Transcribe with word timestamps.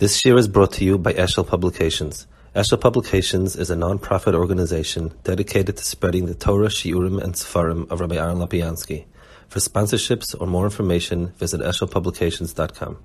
This 0.00 0.24
year 0.24 0.38
is 0.38 0.48
brought 0.48 0.72
to 0.72 0.84
you 0.86 0.96
by 0.96 1.12
Eshel 1.12 1.46
Publications. 1.46 2.26
Eshel 2.56 2.80
Publications 2.80 3.54
is 3.54 3.68
a 3.68 3.76
non-profit 3.76 4.34
organization 4.34 5.12
dedicated 5.24 5.76
to 5.76 5.84
spreading 5.84 6.24
the 6.24 6.34
Torah, 6.34 6.68
Shiurim, 6.68 7.22
and 7.22 7.34
Sefarim 7.34 7.86
of 7.90 8.00
Rabbi 8.00 8.16
Aaron 8.16 8.38
Lapiansky. 8.38 9.04
For 9.48 9.58
sponsorships 9.58 10.34
or 10.40 10.46
more 10.46 10.64
information, 10.64 11.34
visit 11.36 11.60
eshelpublications.com. 11.60 12.96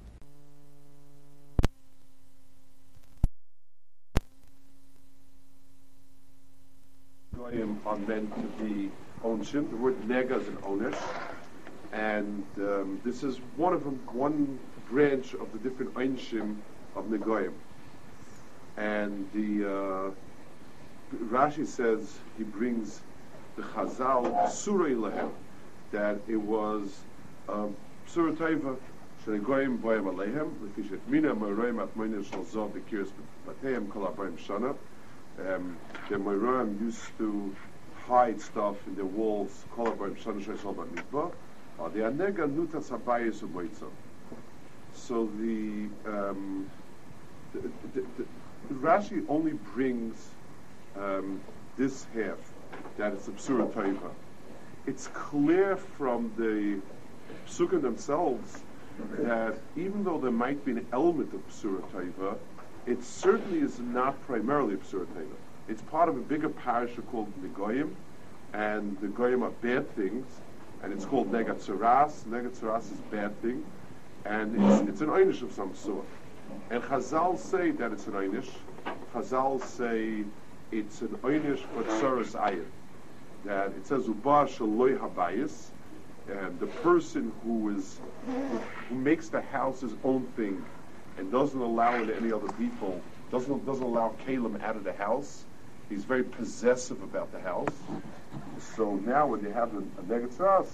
are 7.86 7.98
meant 7.98 8.34
to 8.36 8.64
be 8.64 8.90
onshim. 9.22 9.70
The 9.70 9.76
word 9.76 10.02
nega 10.04 10.42
is 10.42 10.48
an 10.48 10.56
onish, 10.64 10.98
and 11.92 12.46
um, 12.58 13.02
this 13.04 13.22
is 13.22 13.42
one 13.58 13.74
of 13.74 13.84
them, 13.84 14.00
one 14.14 14.58
branch 14.90 15.34
of 15.34 15.52
the 15.52 15.60
different 15.60 15.94
onshim 15.96 16.62
of 16.96 17.06
negoyim. 17.06 17.54
And 18.78 19.30
the 19.34 19.70
uh, 19.70 20.12
Rashi 21.26 21.66
says 21.66 22.20
he 22.38 22.44
brings 22.44 23.02
the 23.56 23.64
Chazal 23.64 24.50
Surah 24.50 24.96
Lehem 24.96 25.32
that 25.92 26.20
it 26.28 26.38
was 26.38 26.98
um, 27.48 27.76
Surah 28.08 28.34
Taiva 28.34 28.78
Shnegoyim 29.26 29.80
Boyim 29.80 30.14
Alehem 30.14 30.52
Lefishet 30.60 31.00
Mina 31.08 31.34
Moroim 31.36 31.86
Atmoinin 31.86 32.30
Shal 32.30 32.44
Zov 32.44 32.72
Bekiris 32.72 33.12
Bateim 33.48 33.90
Kol 33.90 34.08
Abayim 34.08 34.38
Shana. 34.40 34.76
Um, 35.40 35.78
the 36.10 36.16
Moroim 36.16 36.80
used 36.82 37.18
to 37.18 37.56
hide 38.08 38.42
stuff 38.42 38.76
in 38.88 38.96
the 38.96 39.06
walls 39.06 39.64
Kol 39.72 39.88
Abayim 39.88 40.18
Shana 40.18 40.88
Mikvah 40.88 41.32
uh, 41.80 41.90
the 41.90 42.00
Anega 42.00 42.48
Nutas 42.48 42.90
Abayis 42.90 43.42
Umoitzah. 43.42 43.90
So 44.94 45.30
the, 45.38 45.90
um, 46.06 46.70
Rashi 48.72 49.26
only 49.30 49.54
brings 49.74 50.30
um, 50.96 51.42
this 51.78 52.06
half 52.14 52.38
that 52.98 53.14
it's 53.14 53.28
absurd 53.28 53.74
taiva. 53.74 54.12
It's 54.88 55.08
clear 55.08 55.78
from 55.78 56.32
the 56.38 56.80
psukim 57.48 57.82
themselves 57.82 58.62
that 59.20 59.58
even 59.76 60.04
though 60.04 60.20
there 60.20 60.32
might 60.32 60.64
be 60.64 60.72
an 60.72 60.88
element 60.94 61.34
of 61.34 61.40
absurd 61.42 61.84
taiva, 61.94 62.38
it 62.86 63.04
certainly 63.04 63.60
is 63.60 63.80
not 63.80 64.22
primarily 64.26 64.76
absurd 64.76 65.08
taiva. 65.16 65.36
It's 65.68 65.82
part 65.82 66.10
of 66.10 66.18
a 66.18 66.22
bigger 66.22 66.50
parasha 66.50 67.02
called 67.02 67.32
Negoyim, 67.42 67.94
and 68.54 68.98
the 69.02 69.08
Goyim 69.08 69.44
are 69.44 69.50
bad 69.50 69.94
things, 69.96 70.28
and 70.84 70.94
it's 70.94 71.06
called 71.06 71.32
Negatzaras. 71.32 72.24
Negatzaras 72.26 72.92
is 72.92 73.00
bad 73.12 73.40
thing, 73.42 73.66
and 74.26 74.56
it's, 74.56 74.90
it's 74.90 75.02
an 75.02 75.10
einish 75.10 75.42
of 75.42 75.52
some 75.52 75.76
sort. 75.76 76.06
And 76.70 76.84
Chazal 76.84 77.38
say 77.38 77.72
that 77.72 77.92
it's 77.92 78.08
an 78.08 78.14
einish. 78.14 78.50
Chazal 79.14 79.62
say 79.62 80.24
it's 80.72 81.02
an 81.02 81.10
einish 81.24 81.60
for 81.60 81.84
tsaras 81.84 82.34
ayin. 82.34 82.66
That 83.44 83.68
it 83.78 83.86
says 83.86 84.08
uba 84.08 84.46
shaloi 84.46 84.98
habayis, 85.00 85.70
and 86.28 86.60
the 86.60 86.68
person 86.68 87.32
who 87.44 87.76
is 87.76 88.00
who, 88.90 88.96
makes 88.96 89.30
the 89.30 89.42
house 89.42 89.82
his 89.82 89.94
own 90.04 90.26
thing 90.36 90.66
and 91.18 91.32
doesn't 91.32 91.60
allow 91.60 92.02
it 92.02 92.08
to 92.08 92.16
any 92.16 92.32
other 92.32 92.52
people, 92.54 93.02
doesn't 93.32 93.66
doesn't 93.66 93.84
allow 93.84 94.16
Caleb 94.26 94.62
out 94.64 94.76
of 94.76 94.84
the 94.84 94.94
house. 94.94 95.46
He's 95.90 96.04
very 96.04 96.24
possessive 96.24 97.02
about 97.04 97.32
the 97.32 97.40
house. 97.40 97.76
So 98.76 98.96
now 98.96 99.28
when 99.28 99.42
you 99.42 99.52
have 99.52 99.74
a, 99.76 99.84
a 100.00 100.04
negative 100.08 100.68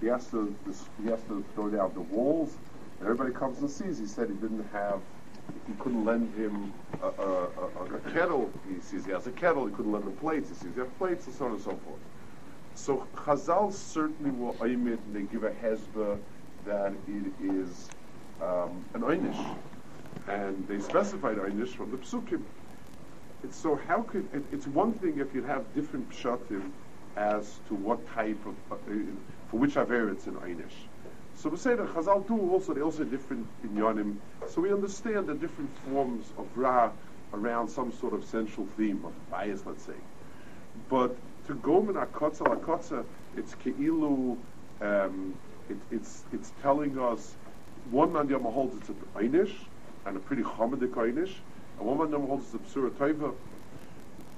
he 0.00 0.06
has 0.06 0.26
to 0.28 0.54
he 1.02 1.08
has 1.08 1.20
to 1.24 1.44
throw 1.54 1.70
down 1.70 1.92
the 1.94 2.00
walls, 2.00 2.54
and 3.00 3.08
everybody 3.08 3.32
comes 3.32 3.58
and 3.58 3.70
sees. 3.70 3.98
He 3.98 4.06
said 4.06 4.28
he 4.28 4.34
didn't 4.34 4.66
have 4.72 5.00
he 5.66 5.72
couldn't 5.80 6.04
lend 6.04 6.32
him 6.36 6.72
a, 7.02 7.06
a, 7.06 7.42
a, 7.44 7.96
a, 7.96 8.00
kettle. 8.12 8.50
He 8.72 8.80
sees 8.80 9.04
he 9.04 9.12
has 9.12 9.26
a 9.26 9.32
kettle. 9.32 9.66
He 9.66 9.74
couldn't 9.74 9.92
lend 9.92 10.04
him 10.04 10.12
plates. 10.16 10.48
He 10.48 10.54
sees 10.54 10.74
he 10.74 10.80
has 10.80 10.88
plates, 10.98 11.26
and 11.26 11.34
so 11.34 11.46
on 11.46 11.52
and 11.52 11.60
so 11.60 11.70
forth. 11.70 12.00
So 12.74 13.06
Chazal 13.16 13.72
certainly 13.72 14.30
will 14.30 14.54
aimit 14.54 14.98
and 15.06 15.16
they 15.16 15.22
give 15.22 15.44
a 15.44 15.50
hezbollah 15.50 16.18
that 16.66 16.92
it 17.08 17.32
is 17.42 17.88
um, 18.40 18.84
an 18.94 19.02
einish, 19.02 19.56
and 20.28 20.66
they 20.68 20.78
specified 20.78 21.38
einish 21.38 21.70
from 21.70 21.90
the 21.90 21.96
psukim. 21.96 22.42
It's 23.42 23.56
so 23.56 23.80
how 23.88 24.02
could 24.02 24.28
it, 24.34 24.44
it's 24.52 24.66
one 24.66 24.92
thing 24.92 25.18
if 25.18 25.34
you 25.34 25.42
have 25.42 25.74
different 25.74 26.10
pshatim 26.10 26.70
as 27.16 27.58
to 27.68 27.74
what 27.74 28.06
type 28.14 28.38
of 28.46 28.54
uh, 28.70 28.76
for 29.50 29.58
which 29.58 29.76
aver 29.76 30.10
it's 30.10 30.26
an 30.26 30.34
einish. 30.34 30.89
So 31.42 31.48
we 31.48 31.56
say 31.56 31.74
that 31.74 31.86
Chazal 31.94 32.28
do 32.28 32.38
also 32.50 32.74
they 32.74 32.82
also 32.82 33.02
different 33.04 33.46
inyanim. 33.64 34.16
So 34.50 34.60
we 34.60 34.70
understand 34.74 35.26
the 35.26 35.34
different 35.34 35.70
forms 35.88 36.26
of 36.36 36.46
ra 36.54 36.90
around 37.32 37.68
some 37.68 37.92
sort 37.92 38.12
of 38.12 38.24
central 38.26 38.66
theme 38.76 39.02
of 39.06 39.30
bias, 39.30 39.62
let's 39.64 39.84
say. 39.84 39.94
But 40.90 41.16
to 41.46 41.54
go 41.54 41.80
min 41.80 41.94
akotza 41.94 42.42
lakotza, 42.42 43.06
it's 43.38 43.54
keilu. 43.54 44.36
Um, 44.82 45.34
it, 45.70 45.78
it's 45.90 46.24
it's 46.30 46.52
telling 46.60 46.98
us 46.98 47.34
one 47.90 48.12
man 48.12 48.28
yom 48.28 48.42
holds 48.42 48.76
it's 48.76 48.90
an 48.90 48.96
einish 49.14 49.54
and 50.04 50.18
a 50.18 50.20
pretty 50.20 50.42
chomedik 50.42 50.92
einish, 50.92 51.32
and 51.78 51.86
one 51.86 51.96
man 51.98 52.10
yom 52.10 52.26
holds 52.26 52.52
it's 52.54 52.76
a 52.76 52.78
psura 52.78 52.90
taiva. 52.90 53.32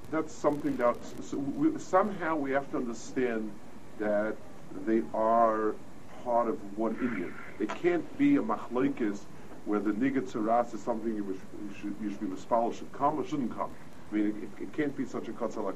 That's 0.09 0.33
something 0.33 0.77
that 0.77 0.95
so 1.23 1.37
we, 1.37 1.77
somehow 1.79 2.37
we 2.37 2.51
have 2.51 2.71
to 2.71 2.77
understand 2.77 3.51
that 3.99 4.37
they 4.85 5.01
are 5.13 5.75
part 6.23 6.47
of 6.47 6.57
one 6.77 6.95
Indian. 7.01 7.33
It 7.59 7.69
can't 7.69 8.17
be 8.17 8.37
a 8.37 8.41
machlokes 8.41 9.19
where 9.65 9.79
the 9.79 9.91
nigga 9.91 10.21
tzaras 10.21 10.73
is 10.73 10.81
something 10.81 11.15
you, 11.15 11.39
should, 11.81 11.95
you 12.01 12.09
should 12.09 12.19
be 12.19 12.27
mispal 12.27 12.73
should 12.77 12.91
come 12.93 13.19
or 13.19 13.25
shouldn't 13.25 13.55
come. 13.55 13.69
I 14.11 14.15
mean, 14.15 14.49
it, 14.59 14.63
it 14.63 14.73
can't 14.73 14.95
be 14.97 15.05
such 15.05 15.27
a 15.27 15.31
kotza 15.31 15.63
la 15.63 15.71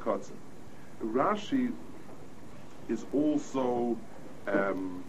Rashi 1.04 1.72
is 2.90 3.06
also 3.14 3.98
um, 4.48 5.04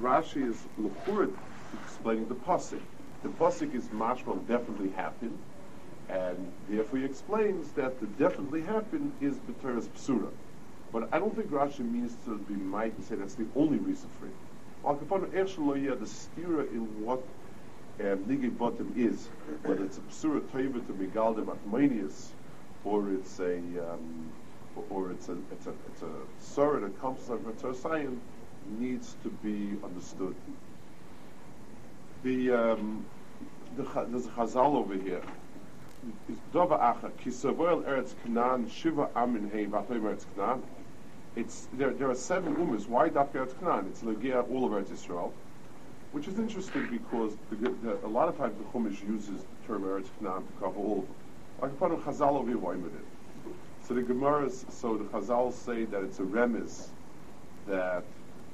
Rashi 0.00 0.48
is 0.48 0.56
luchurit 0.80 1.34
explaining 1.84 2.28
the 2.28 2.34
pasuk. 2.34 2.80
The 3.22 3.28
pasuk 3.28 3.74
is 3.74 3.84
mashmal 3.88 4.46
definitely 4.48 4.90
happened, 4.90 5.38
and 6.08 6.52
therefore 6.68 6.98
he 7.00 7.04
explains 7.04 7.70
that 7.72 8.00
the 8.00 8.06
definitely 8.06 8.62
happened 8.62 9.12
is 9.20 9.36
b'teres 9.36 9.88
psura. 9.96 10.30
But 10.92 11.08
I 11.12 11.18
don't 11.18 11.34
think 11.34 11.50
Rashi 11.50 11.80
means 11.80 12.14
to 12.26 12.36
be 12.38 12.54
might 12.54 12.94
and 12.96 13.04
say 13.04 13.14
that's 13.14 13.34
the 13.34 13.46
only 13.56 13.78
reason 13.78 14.08
for 14.18 14.26
it. 14.26 14.32
Al 14.84 14.96
Kapon 14.96 15.26
Eshaloya, 15.30 15.98
the 15.98 16.06
stira 16.06 16.68
in 16.72 17.04
what 17.04 17.22
um, 18.00 18.18
Nigi 18.24 18.56
Bottom 18.56 18.92
is, 18.96 19.28
whether 19.62 19.84
it's 19.84 19.98
a 19.98 20.00
Psura 20.02 20.40
Toiva 20.40 20.84
to 20.86 20.92
Migaldim 20.92 21.56
Atmanius, 21.56 22.30
or 22.84 23.10
it's 23.12 23.38
a 23.38 23.58
um, 23.58 24.32
or 24.90 25.12
it's 25.12 25.28
a 25.28 25.36
it's 25.52 25.66
a 25.66 25.72
it's 25.88 26.02
a 26.02 26.10
surah 26.40 26.80
that 26.80 27.00
comes 27.00 27.24
from 27.24 27.44
Tzarsayan, 27.44 28.18
needs 28.78 29.14
to 29.22 29.28
be 29.28 29.76
understood. 29.84 30.34
The 32.24 32.50
um, 32.50 33.06
the 33.76 33.84
there's 34.08 34.26
a 34.26 34.30
Chazal 34.30 34.74
over 34.74 34.94
here. 34.94 35.22
Dova 36.52 36.80
Acha 36.80 37.12
Kisavoel 37.22 37.84
Eretz 37.84 38.14
Canaan 38.24 38.68
Shiva 38.68 39.10
Amin 39.14 39.48
Hey 39.52 39.66
Vatoy 39.66 40.00
Eretz 40.00 40.24
Canaan 40.34 40.62
it's 41.36 41.68
there. 41.72 41.90
There 41.90 42.10
are 42.10 42.14
seven 42.14 42.54
umas. 42.56 42.88
Why 42.88 43.08
Dafka 43.08 43.48
Canaan? 43.60 43.86
It's 43.88 44.02
Legia 44.02 44.48
all 44.50 44.66
of 44.66 44.72
Eretz 44.72 44.90
Yisrael, 44.90 45.32
which 46.12 46.28
is 46.28 46.38
interesting 46.38 46.88
because 46.90 47.36
the, 47.50 47.70
the, 47.82 48.06
a 48.06 48.08
lot 48.08 48.28
of 48.28 48.36
times 48.36 48.54
the 48.58 48.64
Chumash 48.64 49.06
uses 49.08 49.42
the 49.42 49.66
term 49.66 49.82
Eretz 49.82 50.08
Canaan 50.18 50.46
to 50.46 50.52
cover 50.60 50.78
all 50.78 50.98
of 51.00 51.06
them. 51.06 51.78
Like 51.80 52.04
Chazal 52.04 52.36
over 52.36 52.50
here, 52.50 52.90
So 53.82 53.94
the 53.94 54.02
Gemaras, 54.02 54.70
so 54.72 54.96
the 54.96 55.04
Chazal 55.04 55.52
say 55.52 55.84
that 55.86 56.02
it's 56.02 56.18
a 56.18 56.22
remes 56.22 56.88
that 57.66 58.04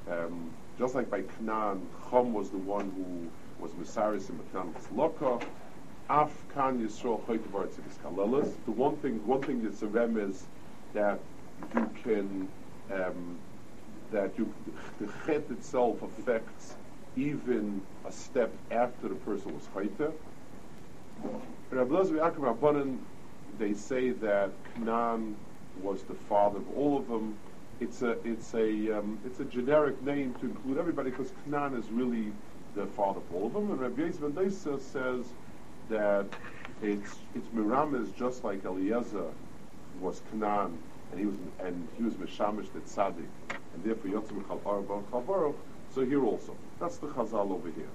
um, 0.08 0.50
just 0.78 0.94
like 0.94 1.10
by 1.10 1.22
Canaan, 1.22 1.86
Chum 2.10 2.32
was 2.32 2.50
the 2.50 2.58
one 2.58 2.90
who 2.90 3.28
was 3.62 3.72
Messiris 3.72 4.28
and 4.28 4.52
Canaan 4.52 4.74
was 4.74 4.84
Loka. 4.94 5.42
Af 6.10 6.32
Kan 6.54 6.78
Yisrael 6.80 7.20
Choytavar 7.24 7.66
Tzidis 7.66 8.54
The 8.64 8.70
one 8.70 8.96
thing, 8.98 9.26
one 9.26 9.42
thing 9.42 9.62
that's 9.62 9.82
a 9.82 9.86
remes 9.86 10.42
that 10.94 11.18
you 11.74 11.90
can 12.02 12.48
um, 12.92 13.38
that 14.10 14.30
you, 14.38 14.52
the 15.00 15.08
chet 15.26 15.44
itself 15.50 16.02
affects 16.02 16.76
even 17.16 17.82
a 18.06 18.12
step 18.12 18.52
after 18.70 19.08
the 19.08 19.14
person 19.16 19.54
was 19.54 19.64
chayte. 19.74 20.12
They 23.58 23.74
say 23.74 24.10
that 24.10 24.50
Canaan 24.74 25.36
was 25.82 26.02
the 26.04 26.14
father 26.14 26.58
of 26.58 26.76
all 26.76 26.96
of 26.96 27.08
them. 27.08 27.36
It's 27.80 28.02
a 28.02 28.16
it's 28.24 28.54
a 28.54 28.98
um, 28.98 29.18
it's 29.24 29.40
a 29.40 29.44
generic 29.44 30.00
name 30.02 30.34
to 30.40 30.46
include 30.46 30.78
everybody 30.78 31.10
because 31.10 31.32
Canaan 31.44 31.74
is 31.74 31.90
really 31.90 32.32
the 32.74 32.86
father 32.86 33.20
of 33.20 33.34
all 33.34 33.46
of 33.46 33.52
them. 33.52 33.70
And 33.70 33.80
Rabbi 33.80 34.10
Ben 34.10 34.50
says 34.50 35.32
that 35.88 36.26
it's 36.82 37.16
it's 37.34 37.48
Miram 37.54 38.00
is 38.00 38.10
just 38.12 38.44
like 38.44 38.64
Eliezer 38.64 39.30
was 40.00 40.22
Canaan 40.30 40.78
and 41.18 41.20
he 41.20 41.26
was 41.26 41.36
and 41.60 41.88
he 41.96 42.02
was 42.04 42.14
mishamish 42.14 42.72
the 42.72 42.80
tzaddik, 42.80 43.26
and 43.74 43.84
therefore 43.84 44.10
yotzim 44.10 44.46
chal 44.46 44.60
arba 44.64 45.52
So 45.94 46.04
here 46.04 46.24
also, 46.24 46.54
that's 46.78 46.98
the 46.98 47.08
chazal 47.08 47.50
over 47.50 47.70
here. 47.70 47.88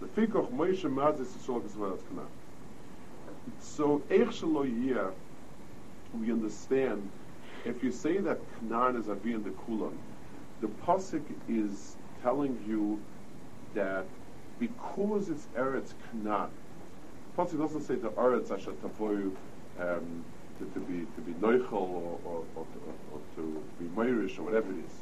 The 0.00 0.06
fikoch 0.06 0.52
Moshe 0.52 0.82
mazis 0.82 1.28
yisrael 1.46 1.98
kana. 2.08 2.26
so 3.60 4.02
Eich 4.10 5.12
we 6.20 6.32
understand 6.32 7.08
if 7.64 7.82
you 7.82 7.90
say 7.90 8.18
that 8.18 8.38
Canaan 8.58 8.96
is 8.96 9.08
Avi 9.08 9.32
and 9.32 9.44
the 9.44 9.50
Kulam, 9.50 9.92
the 10.60 10.68
pasuk 10.68 11.22
is 11.48 11.96
telling 12.22 12.58
you 12.66 13.00
that 13.74 14.06
because 14.58 15.28
it's 15.28 15.46
Eretz 15.56 15.92
Canaan, 16.10 16.50
pasuk 17.36 17.58
doesn't 17.58 17.82
say 17.82 17.96
the 17.96 18.10
Eretz 18.10 18.50
Asher 18.50 18.72
Tavoyu 18.72 19.32
um, 19.78 20.24
to, 20.58 20.64
to, 20.64 20.80
be 20.80 21.06
to 21.14 21.20
be 21.20 21.32
Neuchel 21.34 21.72
or, 21.72 22.18
or, 22.24 22.44
or, 22.54 22.64
to, 22.64 22.78
or, 23.12 23.20
to 23.36 23.62
be 23.78 23.86
Meirish 23.86 24.38
or 24.38 24.42
whatever 24.42 24.70
it 24.72 24.78
is. 24.78 24.92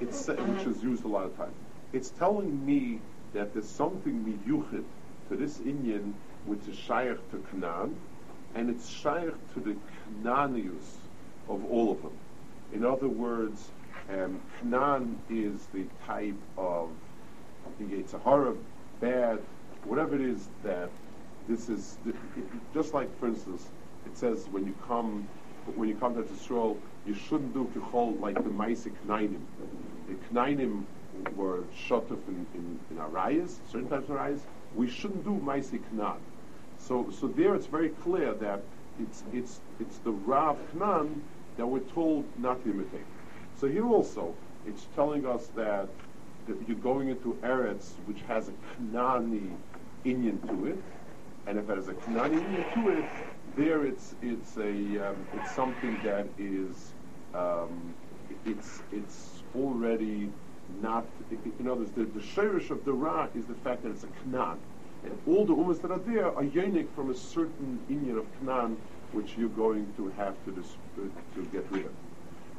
It's 0.00 0.28
which 0.28 0.66
is 0.66 0.82
used 0.82 1.04
a 1.04 1.08
lot 1.08 1.24
of 1.24 1.36
times. 1.36 1.54
It's 1.92 2.10
telling 2.10 2.64
me 2.64 3.00
that 3.34 3.52
there's 3.52 3.68
something 3.68 4.24
miyuchid 4.24 4.84
to 5.28 5.36
this 5.36 5.60
Indian 5.60 6.14
which 6.46 6.60
is 6.68 6.76
shaykh 6.76 7.18
to 7.30 7.44
Canaan, 7.50 7.96
and 8.54 8.70
it's 8.70 8.88
shaykh 8.88 9.34
to 9.54 9.60
the 9.60 9.76
Canaanius 10.22 10.96
of 11.48 11.64
all 11.70 11.92
of 11.92 12.02
them. 12.02 12.12
In 12.72 12.84
other 12.84 13.08
words, 13.08 13.70
um, 14.10 14.40
Canaan 14.58 15.18
is 15.28 15.66
the 15.72 15.84
type 16.06 16.34
of 16.56 16.90
the 17.78 17.84
Yetzirah, 17.84 18.56
bad, 19.00 19.38
whatever 19.84 20.14
it 20.14 20.20
is 20.20 20.48
that 20.62 20.90
this 21.48 21.68
is, 21.68 21.98
just 22.74 22.94
like, 22.94 23.08
for 23.18 23.26
instance, 23.26 23.68
it 24.06 24.16
says 24.16 24.46
when 24.50 24.66
you 24.66 24.74
come 24.86 25.28
when 25.76 25.88
you 25.88 25.94
come 25.94 26.14
to 26.14 26.24
Israel, 26.32 26.76
you 27.06 27.14
shouldn't 27.14 27.54
do 27.54 27.70
kichol 27.74 28.18
like 28.20 28.34
the 28.34 28.50
Maisik 28.50 28.92
Knainim. 29.06 29.40
The 30.08 30.14
Knainim 30.32 30.84
were 31.36 31.64
shot 31.86 32.10
off 32.10 32.18
in, 32.28 32.46
in, 32.54 32.78
in 32.90 32.96
Arayas, 32.96 33.58
certain 33.70 33.88
types 33.88 34.08
of 34.08 34.16
Arayas. 34.16 34.40
We 34.74 34.88
shouldn't 34.88 35.24
do 35.24 35.40
Maisik 35.44 35.82
Knan. 35.92 36.18
So, 36.78 37.10
so 37.10 37.28
there 37.28 37.54
it's 37.54 37.66
very 37.66 37.90
clear 37.90 38.32
that 38.34 38.62
it's, 39.00 39.22
it's, 39.32 39.60
it's 39.78 39.98
the 39.98 40.12
Rav 40.12 40.58
Knan 40.72 41.22
that 41.56 41.66
we're 41.66 41.80
told 41.80 42.24
not 42.38 42.62
to 42.64 42.70
imitate. 42.70 43.06
So 43.56 43.68
here 43.68 43.86
also, 43.86 44.34
it's 44.66 44.86
telling 44.94 45.26
us 45.26 45.48
that, 45.56 45.88
that 46.48 46.56
you're 46.66 46.76
going 46.78 47.08
into 47.08 47.36
Eretz 47.42 47.92
which 48.06 48.22
has 48.28 48.48
a 48.48 48.52
Knani 48.82 49.50
Inyan 50.04 50.40
to 50.48 50.66
it, 50.66 50.82
and 51.46 51.58
if 51.58 51.68
it 51.68 51.76
has 51.76 51.88
a 51.88 51.94
Knani 51.94 52.40
Inyan 52.40 52.74
to 52.74 52.98
it, 52.98 53.04
there 53.56 53.84
it's 53.84 54.14
it's 54.22 54.56
a 54.56 55.10
um, 55.10 55.26
it's 55.32 55.50
something 55.50 56.00
that 56.02 56.28
is 56.38 56.94
um, 57.34 57.94
it's 58.44 58.82
it's 58.92 59.42
already 59.54 60.30
not 60.80 61.06
you 61.30 61.54
know 61.64 61.84
the 61.84 62.04
the 62.04 62.20
shirish 62.20 62.70
of 62.70 62.84
the 62.84 62.92
ra 62.92 63.28
is 63.34 63.46
the 63.46 63.54
fact 63.54 63.82
that 63.82 63.90
it's 63.90 64.04
a 64.04 64.08
knan 64.24 64.58
and 65.04 65.18
all 65.26 65.44
the 65.46 65.54
umas 65.54 65.80
that 65.82 65.90
are 65.90 65.98
there 66.00 66.34
are 66.36 66.44
unique 66.44 66.90
from 66.94 67.10
a 67.10 67.14
certain 67.14 67.80
inyan 67.90 68.18
of 68.18 68.26
knan 68.42 68.76
which 69.12 69.36
you're 69.36 69.48
going 69.64 69.92
to 69.96 70.08
have 70.10 70.36
to 70.44 70.52
dis- 70.52 70.78
to 71.34 71.44
get 71.52 71.66
rid 71.70 71.86
of. 71.86 71.92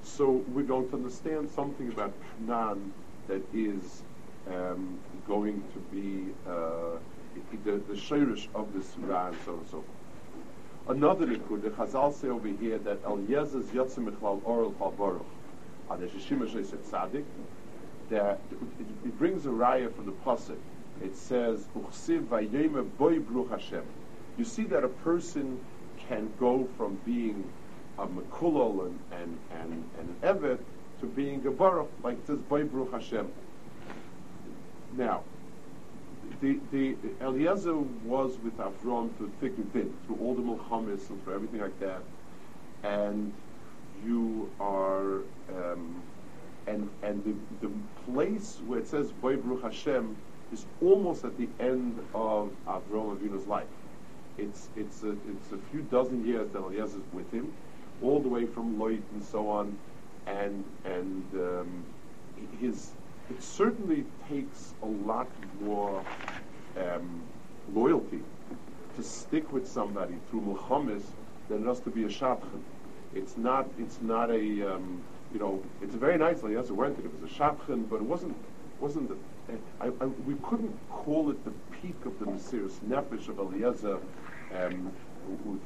So 0.01 0.43
we're 0.47 0.63
going 0.63 0.89
to 0.89 0.95
understand 0.95 1.49
something 1.49 1.89
about 1.89 2.13
knan 2.39 2.93
that 3.27 3.43
is 3.53 4.03
um, 4.47 4.99
going 5.27 5.63
to 5.73 5.79
be 5.79 6.33
uh, 6.45 6.99
the, 7.63 7.83
the 7.87 7.93
shirish 7.93 8.47
of 8.55 8.73
this 8.73 8.97
ra 8.97 9.27
and 9.27 9.37
so 9.45 9.53
on 9.53 9.59
and 9.59 9.67
so 9.69 9.83
forth. 9.83 10.00
Another 10.87 11.27
likud, 11.27 11.61
the 11.61 11.69
Chazal 11.69 12.11
say 12.13 12.27
over 12.27 12.47
here 12.47 12.79
that 12.79 12.99
El 13.05 13.19
Yez's 13.19 13.67
Yotzim 13.67 14.09
Michlal 14.09 14.41
Oral 14.43 14.73
Chal 14.79 14.91
Baruch, 14.91 15.25
on 15.89 16.01
the 16.01 16.07
Shishima 16.07 16.49
Shesed 16.49 16.79
Tzadik, 16.89 17.23
that 18.09 18.39
it, 18.79 19.19
brings 19.19 19.45
a 19.45 19.49
raya 19.49 19.93
from 19.93 20.07
the 20.07 20.11
pasuk. 20.11 20.57
It 21.03 21.15
says, 21.15 21.67
"Uchsiv 21.75 22.25
vayema 22.25 22.85
boy 22.97 23.19
bruch 23.19 23.49
Hashem." 23.49 23.83
You 24.37 24.43
see 24.43 24.63
that 24.63 24.83
a 24.83 24.87
person 24.89 25.59
can 26.07 26.31
go 26.39 26.67
from 26.77 26.97
being 27.05 27.43
a 27.99 28.07
mekulal 28.07 28.85
and 28.85 28.99
and 29.11 29.37
and, 29.51 29.83
and 29.99 30.09
an 30.09 30.15
evet 30.23 30.59
to 30.99 31.05
being 31.05 31.45
a 31.45 31.51
baruch, 31.51 31.89
like 32.03 32.17
says, 32.25 32.39
"Boy 32.49 32.63
bruch 32.63 32.91
Hashem." 32.91 33.31
Now, 34.97 35.21
the, 36.41 36.59
the 36.71 36.95
Eliezer 37.21 37.77
was 37.77 38.37
with 38.39 38.57
Avram 38.57 39.15
through 39.17 39.31
thick 39.39 39.53
and 39.57 39.71
thin, 39.71 39.93
through 40.05 40.17
all 40.19 40.33
the 40.33 40.41
milchamis 40.41 41.09
and 41.09 41.23
through 41.23 41.35
everything 41.35 41.61
like 41.61 41.79
that, 41.79 42.01
and 42.83 43.31
you 44.05 44.49
are, 44.59 45.19
um, 45.55 46.01
and 46.67 46.89
and 47.03 47.23
the, 47.23 47.67
the 47.67 47.71
place 48.11 48.59
where 48.65 48.79
it 48.79 48.87
says 48.87 49.11
Baruch 49.21 49.61
Hashem 49.61 50.17
is 50.51 50.65
almost 50.81 51.23
at 51.23 51.37
the 51.37 51.47
end 51.59 51.99
of 52.15 52.51
Avram 52.67 53.17
Avinu's 53.17 53.47
life. 53.47 53.67
It's 54.37 54.69
it's 54.75 55.03
a, 55.03 55.11
it's 55.11 55.51
a 55.51 55.57
few 55.69 55.81
dozen 55.83 56.25
years 56.25 56.49
that 56.51 56.59
Eliezer 56.59 56.97
is 56.97 57.13
with 57.13 57.31
him, 57.31 57.53
all 58.01 58.19
the 58.19 58.29
way 58.29 58.45
from 58.47 58.79
Loit 58.79 59.01
and 59.13 59.23
so 59.23 59.47
on, 59.47 59.77
and 60.25 60.63
and 60.85 61.23
um, 61.35 61.83
his 62.59 62.91
it 63.29 63.41
certainly 63.41 64.05
takes 64.29 64.73
a 64.81 64.85
lot 64.85 65.27
more 65.61 66.03
um, 66.77 67.21
loyalty 67.73 68.21
to 68.95 69.03
stick 69.03 69.51
with 69.51 69.67
somebody 69.67 70.15
through 70.29 70.41
milchamis 70.41 71.03
than 71.49 71.63
just 71.63 71.83
to 71.83 71.89
be 71.89 72.03
a 72.03 72.07
shapchen. 72.07 72.61
It's 73.13 73.37
not. 73.37 73.67
It's 73.77 74.01
not 74.01 74.29
a. 74.29 74.73
Um, 74.73 75.01
you 75.33 75.39
know, 75.39 75.63
it's 75.81 75.95
very 75.95 76.17
nice. 76.17 76.43
Like, 76.43 76.53
yes, 76.53 76.69
it 76.69 76.73
weren't. 76.73 76.97
It 76.99 77.11
was 77.11 77.31
a 77.31 77.33
shapchen, 77.33 77.89
but 77.89 77.97
it 77.97 78.03
wasn't. 78.03 78.35
Wasn't. 78.79 79.09
The, 79.09 79.17
I, 79.79 79.87
I, 79.87 80.05
we 80.05 80.35
couldn't 80.43 80.77
call 80.89 81.29
it 81.29 81.43
the 81.43 81.51
peak 81.81 81.95
of 82.05 82.17
the 82.19 82.25
Mesiris 82.25 82.79
Nefesh 82.87 83.27
of 83.27 83.39
Eliezer 83.39 83.97
um, 84.55 84.91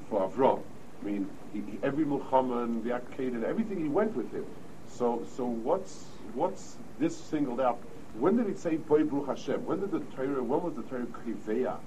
for 0.09 0.27
Avram. 0.27 0.61
I 1.01 1.05
mean, 1.05 1.29
he, 1.53 1.59
he, 1.59 1.79
every 1.83 2.05
milchama 2.05 2.83
the 2.83 2.89
Akkad 2.89 3.43
everything 3.43 3.81
he 3.81 3.89
went 3.89 4.15
with 4.15 4.31
him. 4.31 4.45
So, 4.87 5.25
so 5.35 5.45
what's 5.45 6.05
what's 6.33 6.77
this 7.00 7.18
singled 7.18 7.59
out? 7.62 7.80
When 8.18 8.38
did 8.38 8.47
it 8.47 8.57
say 8.57 8.77
Boy 8.77 9.03
Bruch 9.03 9.27
Hashem? 9.27 9.65
When 9.65 9.81
did 9.81 9.92
the 9.92 10.00
Torah? 10.15 10.42
When 10.42 10.63
was 10.63 10.75
the 10.75 10.83
Torah 10.83 11.06
Kriveya 11.06 11.77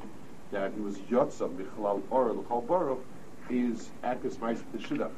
that 0.51 0.73
he 0.75 0.81
was 0.81 0.99
Yotza 1.11 1.49
Michlal 1.49 2.03
Or 2.11 2.33
L'Chal 2.33 2.67
Baruch 2.67 3.05
is 3.49 3.89
Akis 4.05 4.37
Ma'is 4.37 4.63
Teshidach? 4.75 5.11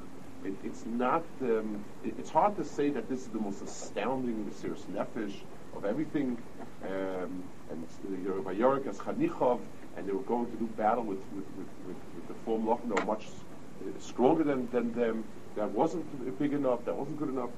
It, 0.44 0.54
it's 0.62 0.86
not. 0.86 1.24
Um, 1.42 1.84
it, 2.04 2.14
it's 2.18 2.30
hard 2.30 2.56
to 2.56 2.64
say 2.64 2.90
that 2.90 3.08
this 3.08 3.20
is 3.20 3.28
the 3.28 3.40
most 3.40 3.62
astounding 3.62 4.44
Mesiris 4.44 4.84
Nefesh 4.92 5.34
of 5.74 5.84
everything. 5.84 6.38
Um, 6.84 7.42
and 7.70 7.86
Yoruba 8.24 8.54
Yorik 8.54 8.86
as 8.86 8.98
Chanichov, 8.98 9.60
and 9.96 10.08
they 10.08 10.12
were 10.12 10.22
going 10.22 10.50
to 10.50 10.56
do 10.56 10.66
battle 10.66 11.04
with 11.04 11.18
with, 11.34 11.44
with, 11.56 11.68
with, 11.86 11.96
with 12.14 12.28
the. 12.28 12.34
They 12.44 13.00
were 13.00 13.06
much 13.06 13.26
uh, 13.26 14.00
stronger 14.00 14.44
than, 14.44 14.70
than 14.70 14.92
them. 14.92 15.24
That 15.56 15.70
wasn't 15.72 16.38
big 16.38 16.52
enough. 16.52 16.84
That 16.84 16.94
wasn't 16.94 17.18
good 17.18 17.28
enough 17.28 17.50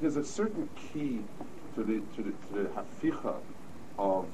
there's 0.00 0.16
a 0.16 0.24
certain 0.24 0.68
key 0.92 1.20
to 1.76 1.84
the 1.84 2.00
to 2.16 2.22
the, 2.22 2.30
to 2.30 2.62
the 2.62 2.68
haficha 2.70 3.36
of 3.98 4.26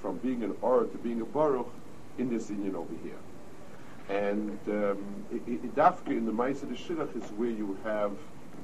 from 0.00 0.18
being 0.18 0.42
an 0.42 0.54
or 0.62 0.84
to 0.84 0.98
being 0.98 1.20
a 1.20 1.24
baruch 1.24 1.68
in 2.18 2.30
this 2.30 2.48
union 2.50 2.76
over 2.76 2.94
here. 3.02 3.18
And 4.08 4.58
um, 4.68 5.24
dafka 5.74 6.08
in 6.08 6.26
the 6.26 6.32
the 6.32 6.74
Shidduch 6.74 7.16
is 7.16 7.30
where 7.32 7.50
you 7.50 7.76
have 7.84 8.12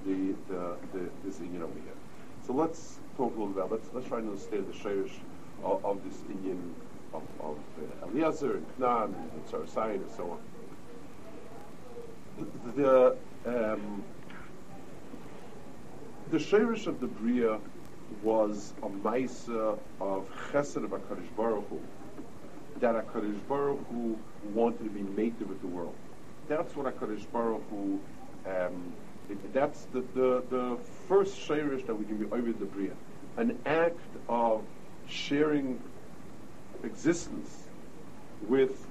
the, 0.06 0.34
the, 0.48 0.76
the 0.92 1.10
this 1.24 1.40
union 1.40 1.62
over 1.62 1.72
here. 1.72 1.96
So 2.46 2.52
let's 2.52 2.98
talk 3.16 3.34
a 3.36 3.38
little 3.38 3.48
bit 3.48 3.64
about 3.64 3.72
let's 3.72 3.88
let's 3.94 4.08
try 4.08 4.20
to 4.20 4.26
understand 4.26 4.66
the 4.66 4.76
shayrish 4.78 5.12
of, 5.64 5.84
of, 5.84 6.04
this 6.04 6.18
union 6.28 6.74
of, 7.12 7.22
of 7.40 7.56
uh, 8.02 8.06
Eliezer 8.06 8.56
and 8.56 8.66
Knan 8.78 9.14
and 9.14 9.48
Sarasai 9.50 9.92
and 9.92 10.10
so 10.16 10.30
on. 10.30 10.40
The 12.76 13.16
um, 13.46 14.04
the 16.30 16.36
of 16.86 17.00
the 17.00 17.06
Bria 17.06 17.58
was 18.22 18.72
a 18.82 18.88
Maisa 18.88 19.78
of 20.00 20.28
Chesed 20.52 20.84
of 20.84 20.90
HaKadosh 20.90 21.36
Baruch 21.36 21.68
Hu, 21.68 21.80
that 22.80 22.94
HaKadosh 22.94 23.40
Baruch 23.48 23.86
Hu 23.90 24.18
wanted 24.52 24.84
to 24.84 24.90
be 24.90 25.02
native 25.02 25.48
with 25.48 25.60
the 25.60 25.66
world. 25.66 25.94
That's 26.48 26.74
what 26.76 26.86
HaKadosh 26.86 27.30
Baruch 27.32 27.62
Hu, 27.70 28.00
um, 28.46 28.92
that's 29.52 29.86
the, 29.92 30.00
the, 30.14 30.42
the 30.50 30.78
first 31.08 31.36
Shirish 31.36 31.86
that 31.86 31.94
we 31.94 32.04
can 32.04 32.16
be 32.16 32.26
over 32.26 32.52
the 32.52 32.64
Bria. 32.64 32.92
An 33.36 33.58
act 33.64 34.00
of 34.28 34.62
sharing 35.08 35.80
existence 36.82 37.64
with 38.48 38.86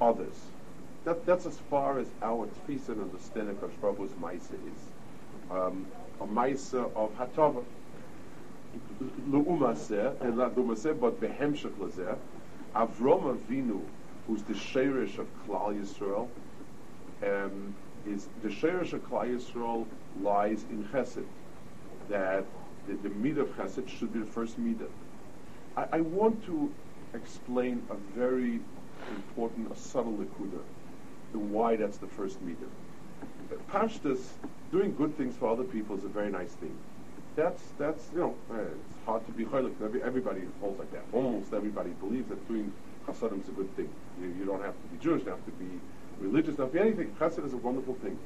others. 0.00 0.34
That, 1.04 1.24
that's 1.24 1.46
as 1.46 1.56
far 1.70 1.98
as 1.98 2.08
our 2.22 2.48
tfisa 2.48 2.88
and 2.88 3.02
understanding 3.02 3.56
of 3.62 3.70
Hu's 3.96 4.10
Maisa 4.12 4.54
is. 4.54 5.50
Um, 5.50 5.86
a 6.20 6.26
Maisa 6.26 6.90
of 6.96 7.16
Hatava. 7.16 7.62
Lu'umaseh, 9.28 10.20
and 10.20 10.36
not 10.36 10.54
Lu'umaseh, 10.54 10.98
but 10.98 11.20
Behemshech 11.20 11.76
Lazeh, 11.78 12.16
Avrom 12.74 13.36
Avinu, 13.36 13.82
who's 14.26 14.42
the 14.42 14.54
Sheirish 14.54 15.18
of 15.18 15.26
Klal 15.46 15.78
Yisrael, 15.78 16.28
um, 17.22 17.74
is 18.06 18.28
the 18.42 18.48
Sheirish 18.48 18.92
of 18.92 19.08
Klal 19.08 19.34
Yisrael 19.34 19.86
lies 20.20 20.64
in 20.70 20.84
Chesed, 20.92 21.24
that 22.08 22.44
the, 22.86 22.94
the 22.94 23.08
Midah 23.08 23.42
of 23.42 23.48
Chesed 23.56 23.88
should 23.88 24.12
be 24.12 24.20
the 24.20 24.26
first 24.26 24.60
Midah. 24.60 24.88
I, 25.76 25.86
I 25.92 26.00
want 26.00 26.44
to 26.46 26.72
explain 27.14 27.82
a 27.90 27.94
very 28.16 28.60
important, 29.10 29.70
a 29.72 29.76
subtle 29.76 30.12
likuda. 30.12 30.60
to 31.32 31.38
why 31.38 31.76
that's 31.76 31.98
the 31.98 32.06
first 32.06 32.40
meter. 32.42 32.66
Pashtus, 33.70 34.20
doing 34.72 34.94
good 34.94 35.16
things 35.16 35.36
for 35.36 35.48
other 35.48 35.64
people 35.64 35.96
is 35.96 36.04
a 36.04 36.08
very 36.08 36.30
nice 36.30 36.52
thing. 36.52 36.76
That's, 37.36 37.62
that's 37.78 38.08
you 38.14 38.20
know, 38.20 38.34
uh, 38.50 38.60
it's 38.60 38.96
hard 39.04 39.26
to 39.26 39.32
be 39.32 39.44
chaylik. 39.44 39.74
Every, 39.82 40.02
everybody 40.02 40.42
holds 40.60 40.78
like 40.78 40.90
that. 40.92 41.04
Almost 41.12 41.52
everybody 41.52 41.90
believes 41.90 42.28
that 42.30 42.48
doing 42.48 42.72
chasadim 43.06 43.42
is 43.42 43.48
a 43.48 43.52
good 43.52 43.74
thing. 43.76 43.88
You, 44.20 44.34
you 44.38 44.44
don't 44.46 44.62
have 44.62 44.74
to 44.74 44.88
be 44.88 44.96
Jewish, 45.02 45.20
you 45.20 45.26
don't 45.26 45.36
have 45.36 45.44
to 45.44 45.52
be 45.52 45.80
religious, 46.18 46.56
to 46.56 46.66
be 46.66 46.78
anything. 46.78 47.14
Chassid 47.20 47.44
is 47.44 47.52
a 47.52 47.58
wonderful 47.58 47.94
thing. 47.94 48.18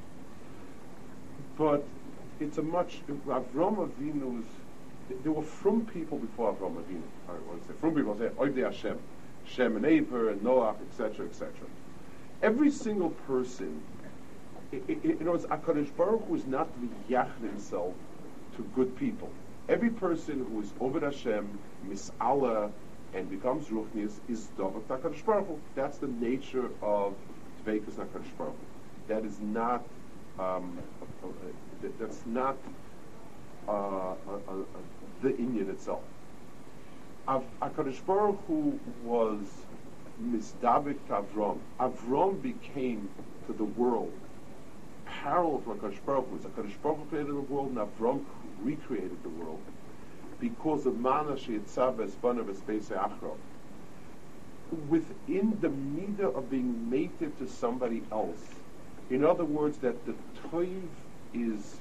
But 1.59 1.85
it's 2.39 2.59
a 2.59 2.63
much, 2.63 3.01
Avram 3.27 3.91
Avinu's, 3.91 4.47
there 5.25 5.33
were 5.33 5.43
from 5.43 5.85
people 5.87 6.19
before 6.19 6.55
Avram 6.55 6.77
Avinu. 6.77 7.03
I 7.29 7.33
want 7.49 7.63
to 7.63 7.69
say 7.69 7.75
from 7.81 7.97
people, 7.97 8.15
I 8.15 8.19
say, 8.19 8.29
Oivdei 8.29 8.65
Hashem. 8.65 8.99
Shem 9.47 9.77
and 9.77 9.85
Aver 9.85 10.31
and 10.31 10.41
Noach, 10.43 10.77
etc., 10.89 11.27
etc. 11.27 11.51
Every 12.43 12.71
single 12.71 13.11
person, 13.11 13.83
in 14.73 15.17
other 15.21 15.33
words, 15.33 15.45
HaKadosh 15.47 15.97
Baruch 15.97 16.25
Hu 16.29 16.37
is 16.37 16.47
not 16.47 16.69
miyach 16.81 17.41
himself 17.41 17.95
to 18.57 18.63
good 18.75 18.97
people. 18.97 19.31
Every 19.69 19.91
person 19.91 20.47
who 20.51 20.63
is 20.63 20.73
over 20.81 21.01
Hashem, 21.01 21.59
mis'ala, 21.89 22.71
and 23.15 23.29
becomes 23.29 23.67
ruchnius 23.67 24.13
is 24.29 24.49
davar 24.59 24.83
HaKadosh 24.83 25.25
Baruch. 25.25 25.59
That's 25.75 25.99
the 25.99 26.09
nature 26.09 26.71
of 26.83 27.15
Tveikus 27.65 27.95
HaKadosh 27.95 28.37
Baruch. 28.39 28.55
That 29.09 29.25
is 29.25 29.39
not, 29.41 29.85
um, 30.39 30.79
that's 31.99 32.23
not 32.27 32.57
uh, 33.69 33.73
uh, 33.73 34.15
uh, 34.49 34.55
the 35.23 35.37
Indian 35.37 35.71
itself. 35.71 36.03
HaKadosh 37.29 38.05
Baruch 38.07 38.39
Hu 38.47 38.79
was 39.05 39.39
misdabik 40.23 40.99
to 41.09 41.23
Avram. 41.23 41.59
Avram 41.79 42.41
became 42.43 43.09
to 43.47 43.53
the 43.53 43.65
world 43.65 44.13
parallel 45.07 45.61
to 45.61 45.71
HaKadosh 45.71 46.05
Baruch 46.07 46.29
Hu. 46.31 46.39
HaKadosh 46.39 46.83
Baruch 46.83 46.99
Hu 46.99 47.05
created 47.07 47.35
the 47.35 47.41
world 47.41 47.69
and 47.69 47.79
Avram 47.79 48.25
recreated 48.63 49.23
the 49.23 49.29
world 49.29 49.61
because 50.41 50.87
of 50.87 50.99
Mana 50.99 51.33
Sheyitzah 51.33 51.95
B'Esbana 51.97 52.45
B'Speisei 52.45 52.97
Achro. 52.99 53.37
Within 54.89 55.59
the 55.61 55.69
midah 55.69 56.35
of 56.35 56.49
being 56.51 56.89
mated 56.89 57.37
to 57.39 57.49
somebody 57.49 58.03
else, 58.13 58.39
in 59.11 59.25
other 59.25 59.45
words, 59.45 59.79
that 59.79 60.07
the 60.07 60.15
toiv 60.49 60.89
is 61.35 61.81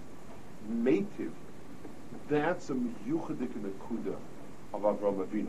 mative, 0.70 1.32
that's 2.28 2.70
a 2.70 2.74
miyuchadik 2.74 3.56
in 3.56 3.64
the 3.64 3.70
kudah 3.88 4.18
of 4.74 4.82
Avram 4.82 5.26
Avinu. 5.26 5.48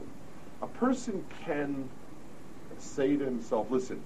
A 0.63 0.67
person 0.67 1.25
can 1.45 1.89
say 2.79 3.17
to 3.17 3.25
himself, 3.25 3.71
listen, 3.71 4.03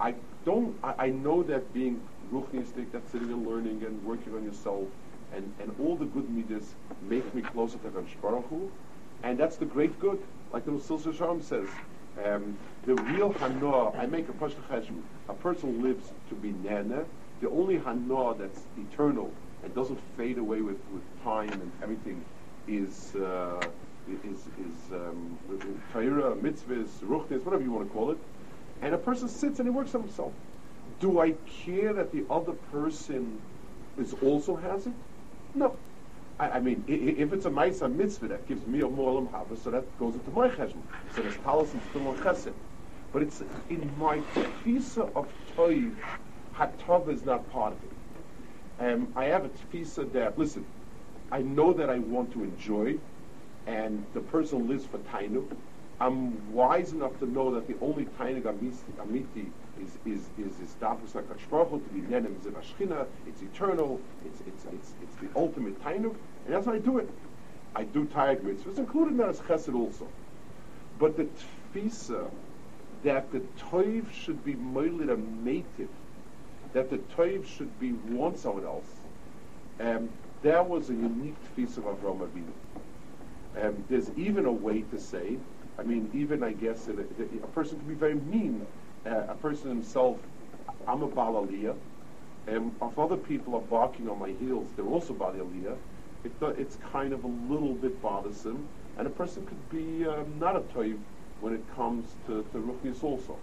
I 0.00 0.14
don't, 0.44 0.76
I, 0.82 1.06
I 1.06 1.08
know 1.10 1.42
that 1.44 1.72
being 1.74 2.00
ruchnistic, 2.32 2.92
that 2.92 3.10
sitting 3.10 3.32
and 3.32 3.46
learning 3.46 3.82
and 3.84 4.04
working 4.04 4.34
on 4.34 4.44
yourself, 4.44 4.86
and, 5.34 5.52
and 5.60 5.74
all 5.80 5.96
the 5.96 6.06
good 6.06 6.28
midas 6.30 6.74
make 7.02 7.34
me 7.34 7.42
closer 7.42 7.78
to 7.78 7.88
Hakadosh 7.88 8.20
Baruch 8.20 8.46
Hu, 8.48 8.70
and 9.22 9.38
that's 9.38 9.56
the 9.56 9.66
great 9.66 9.98
good. 10.00 10.22
Like 10.52 10.64
the 10.64 10.72
Musil 10.72 11.16
Shalom 11.16 11.42
says, 11.42 11.68
um, 12.24 12.56
the 12.86 12.94
real 12.94 13.32
hana, 13.32 13.90
I 13.90 14.06
make 14.06 14.28
a 14.28 14.32
pashta 14.32 14.62
cheshbon, 14.68 15.02
a 15.28 15.34
person 15.34 15.82
lives 15.82 16.12
to 16.30 16.34
be 16.34 16.52
nana, 16.52 17.04
the 17.40 17.50
only 17.50 17.78
hana 17.78 18.34
that's 18.34 18.60
eternal 18.76 19.32
and 19.62 19.74
doesn't 19.74 20.00
fade 20.16 20.38
away 20.38 20.60
with, 20.60 20.78
with 20.92 21.02
time 21.22 21.50
and 21.50 21.70
everything 21.82 22.24
is 22.66 23.14
uh, 23.16 23.60
is, 24.24 24.38
is 24.38 24.92
um, 24.92 25.38
mitzvahs, 25.94 26.88
ruchnis, 27.02 27.44
whatever 27.44 27.62
you 27.62 27.70
want 27.70 27.86
to 27.86 27.92
call 27.92 28.10
it, 28.10 28.18
and 28.80 28.94
a 28.94 28.98
person 28.98 29.28
sits 29.28 29.58
and 29.58 29.68
he 29.68 29.70
works 29.70 29.94
on 29.94 30.02
himself. 30.02 30.32
Do 31.00 31.20
I 31.20 31.32
care 31.64 31.92
that 31.92 32.12
the 32.12 32.24
other 32.30 32.52
person 32.72 33.40
is 33.98 34.14
also 34.22 34.56
has 34.56 34.86
it? 34.86 34.92
No. 35.58 35.76
I, 36.38 36.50
I 36.50 36.60
mean, 36.60 36.84
if 36.86 37.32
it's 37.32 37.44
a 37.44 37.50
ma'isa 37.50 37.92
mitzvah 37.92 38.28
that 38.28 38.46
gives 38.46 38.64
me 38.66 38.78
a 38.80 38.84
mo'alam 38.84 39.28
hava, 39.32 39.56
so 39.56 39.72
that 39.72 39.98
goes 39.98 40.14
into 40.14 40.30
my 40.30 40.48
cheshbon. 40.48 40.82
So 41.14 41.22
there's 41.22 41.36
talis 41.38 41.72
and 41.72 41.82
still 41.90 42.14
chesed. 42.14 42.52
But 43.12 43.22
it's 43.22 43.42
in 43.68 43.90
my 43.98 44.18
tefisa 44.18 45.10
of 45.16 45.26
toiv, 45.56 45.96
hatov 46.54 47.08
is 47.08 47.24
not 47.24 47.50
part 47.50 47.72
of 47.72 47.78
it. 47.82 48.92
Um, 48.92 49.08
I 49.16 49.24
have 49.24 49.46
a 49.46 49.48
tefisa 49.48 50.12
that, 50.12 50.38
listen, 50.38 50.64
I 51.32 51.42
know 51.42 51.72
that 51.72 51.90
I 51.90 51.98
want 51.98 52.32
to 52.34 52.44
enjoy, 52.44 52.98
and 53.66 54.06
the 54.14 54.20
person 54.20 54.68
lives 54.68 54.84
for 54.84 54.98
tainuk, 54.98 55.56
I'm 56.00 56.52
wise 56.52 56.92
enough 56.92 57.18
to 57.18 57.26
know 57.26 57.52
that 57.56 57.66
the 57.66 57.74
only 57.80 58.04
tainuk 58.04 58.42
amiti 58.42 59.50
is 59.80 59.98
is 60.04 60.28
is 60.38 60.58
is 60.60 60.74
dafus 60.80 61.12
HaKadosh 61.12 61.82
to 61.84 61.90
be 61.94 62.00
nenem 62.00 62.34
zivashchina. 62.40 63.06
It's 63.26 63.42
eternal. 63.42 64.00
It's 64.24 64.40
it's 64.46 64.64
it's 64.72 64.94
it's 65.02 65.16
the 65.16 65.28
ultimate 65.38 65.82
tainuk, 65.82 66.14
and 66.46 66.54
that's 66.54 66.66
how 66.66 66.72
I 66.72 66.78
do 66.78 66.98
it. 66.98 67.08
I 67.74 67.84
do 67.84 68.06
tired 68.06 68.42
mitzvahs, 68.42 68.78
included 68.78 69.12
in 69.12 69.16
that 69.18 69.28
as 69.28 69.40
chesed 69.40 69.74
also. 69.74 70.08
But 70.98 71.16
the 71.16 71.28
tfisa 71.74 72.30
that 73.04 73.30
the 73.30 73.40
toiv 73.70 74.10
should 74.12 74.44
be 74.44 74.54
moilid 74.54 75.12
a 75.12 75.44
native, 75.44 75.88
that 76.72 76.90
the 76.90 76.98
toiv 77.16 77.46
should 77.46 77.78
be 77.78 77.92
want 77.92 78.38
someone 78.38 78.64
else, 78.64 78.90
um, 79.80 80.08
that 80.42 80.68
was 80.68 80.90
a 80.90 80.94
unique 80.94 81.36
tfisa 81.56 81.78
of 81.78 81.84
Avraham 81.84 82.28
Avinu. 82.28 83.64
Um, 83.64 83.84
there's 83.88 84.10
even 84.16 84.46
a 84.46 84.52
way 84.52 84.82
to 84.82 84.98
say, 84.98 85.36
I 85.78 85.82
mean, 85.82 86.10
even 86.14 86.42
I 86.42 86.52
guess 86.52 86.88
a, 86.88 86.92
a 86.92 87.46
person 87.48 87.78
can 87.78 87.88
be 87.88 87.94
very 87.94 88.14
mean. 88.14 88.66
Uh, 89.08 89.24
a 89.28 89.34
person 89.36 89.68
himself, 89.68 90.18
I'm 90.86 91.02
a 91.02 91.08
balaliyah, 91.08 91.74
and 92.46 92.72
if 92.82 92.98
other 92.98 93.16
people 93.16 93.54
are 93.54 93.62
barking 93.62 94.06
on 94.06 94.18
my 94.18 94.32
heels, 94.32 94.68
they're 94.76 94.84
also 94.84 95.14
balaliyah. 95.14 95.76
It, 96.24 96.32
it's 96.58 96.76
kind 96.92 97.14
of 97.14 97.24
a 97.24 97.28
little 97.50 97.72
bit 97.72 98.02
bothersome, 98.02 98.68
and 98.98 99.06
a 99.06 99.10
person 99.10 99.46
could 99.46 99.70
be 99.70 100.06
um, 100.06 100.38
not 100.38 100.56
a 100.56 100.60
toiv 100.60 100.98
when 101.40 101.54
it 101.54 101.62
comes 101.74 102.04
to, 102.26 102.44
to 102.52 102.58
ruchnis 102.58 103.02
also. 103.02 103.38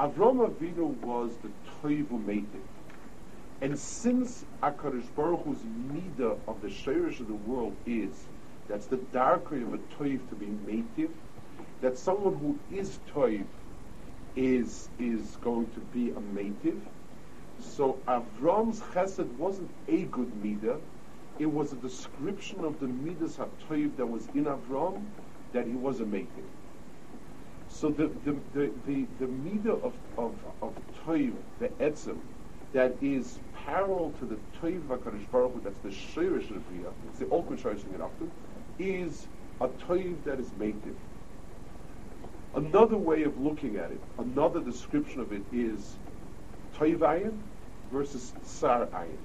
Avram 0.00 0.50
Avinu 0.50 0.96
was 1.02 1.30
the 1.42 1.50
toiv 1.80 2.08
who 2.08 2.44
And 3.60 3.78
since 3.78 4.44
HaKadosh 4.64 5.14
Baruch 5.14 5.44
Hu's 5.44 5.58
midah 5.92 6.36
of 6.48 6.60
the 6.60 6.68
shirish 6.68 7.20
of 7.20 7.28
the 7.28 7.34
world 7.34 7.76
is 7.86 8.24
that's 8.68 8.86
the 8.86 8.96
darker 8.96 9.62
of 9.62 9.74
a 9.74 9.78
toiv 9.96 10.28
to 10.30 10.34
be 10.34 10.46
mative. 10.46 11.10
That 11.82 11.98
someone 11.98 12.34
who 12.36 12.58
is 12.76 12.98
toiv 13.14 13.44
is 14.36 14.88
is 14.98 15.36
going 15.42 15.66
to 15.72 15.80
be 15.92 16.10
a 16.10 16.20
native. 16.34 16.80
So 17.58 17.98
Avram's 18.08 18.80
chesed 18.80 19.28
wasn't 19.36 19.70
a 19.88 20.02
good 20.04 20.32
midah. 20.42 20.80
It 21.38 21.46
was 21.46 21.72
a 21.72 21.76
description 21.76 22.64
of 22.64 22.80
the 22.80 22.86
midas 22.88 23.36
hatoiv 23.36 23.96
that 23.96 24.06
was 24.06 24.26
in 24.34 24.44
Avram 24.44 25.02
that 25.52 25.66
he 25.66 25.72
was 25.72 26.00
a 26.00 26.04
mative. 26.04 26.50
So 27.68 27.90
the 27.90 28.10
the 28.24 28.36
the 28.54 28.70
the, 28.86 29.06
the 29.18 29.26
midah 29.26 29.82
of 29.82 29.94
of 30.18 30.34
of 30.60 30.74
toiv, 31.04 31.34
the 31.58 31.68
etzem, 31.68 32.18
that 32.72 32.96
is 33.00 33.38
parallel 33.64 34.12
to 34.18 34.26
the 34.26 34.38
toiv 34.60 34.82
Hakadosh 34.88 35.30
Baruch 35.30 35.54
Hu, 35.54 35.60
that's 35.62 35.78
the 35.80 35.88
shirish 35.88 36.50
of 36.50 36.62
it's 37.08 37.18
the 37.18 37.30
ultimate 37.30 37.60
shirish 37.60 37.82
in 37.94 38.02
is 38.78 39.26
a 39.60 39.68
toiv 39.68 40.16
that 40.24 40.40
is 40.40 40.48
mative. 40.58 40.96
Another 42.54 42.96
way 42.98 43.22
of 43.22 43.40
looking 43.40 43.76
at 43.76 43.90
it, 43.90 44.00
another 44.18 44.60
description 44.60 45.20
of 45.20 45.32
it 45.32 45.42
is 45.52 45.96
toiv 46.76 46.98
ayin 46.98 47.38
versus 47.90 48.34
sar 48.42 48.86
ayin. 48.86 49.16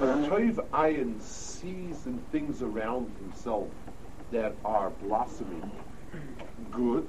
A 0.00 0.28
toiv 0.28 0.54
ayin 0.70 1.20
sees 1.20 2.06
in 2.06 2.20
things 2.30 2.62
around 2.62 3.12
himself 3.20 3.68
that 4.30 4.54
are 4.64 4.90
blossoming 4.90 5.70
good. 6.70 7.08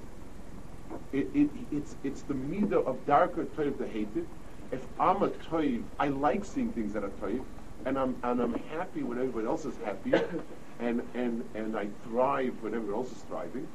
It, 1.11 1.27
it, 1.35 1.49
it's, 1.71 1.95
it's 2.03 2.21
the 2.23 2.33
midah 2.33 2.85
of 2.85 3.05
darker 3.05 3.45
toiv 3.45 3.77
the 3.77 3.87
hated. 3.87 4.27
If 4.71 4.85
I'm 4.99 5.21
a 5.21 5.29
toiv, 5.29 5.83
I 5.99 6.07
like 6.07 6.45
seeing 6.45 6.71
things 6.71 6.93
that 6.93 7.03
are 7.03 7.09
toiv, 7.09 7.43
and 7.85 7.97
I'm 7.97 8.15
and 8.23 8.41
I'm 8.41 8.55
happy 8.71 9.03
when 9.03 9.19
everybody 9.19 9.45
else 9.45 9.65
is 9.65 9.75
happy 9.85 10.13
and, 10.79 11.01
and, 11.13 11.43
and 11.55 11.77
I 11.77 11.87
thrive 12.03 12.53
when 12.61 12.73
everyone 12.73 12.95
else 12.95 13.11
is 13.11 13.19
thriving. 13.23 13.67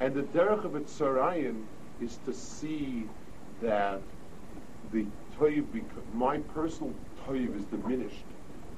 And 0.00 0.14
the 0.14 0.22
derech 0.22 0.64
of 0.64 0.72
Etzarayin 0.72 1.64
is 2.00 2.18
to 2.24 2.32
see 2.32 3.04
that 3.62 4.00
the 4.92 5.06
toiv, 5.38 5.64
my 6.14 6.38
personal 6.38 6.94
toiv 7.26 7.56
is 7.56 7.64
diminished 7.64 8.24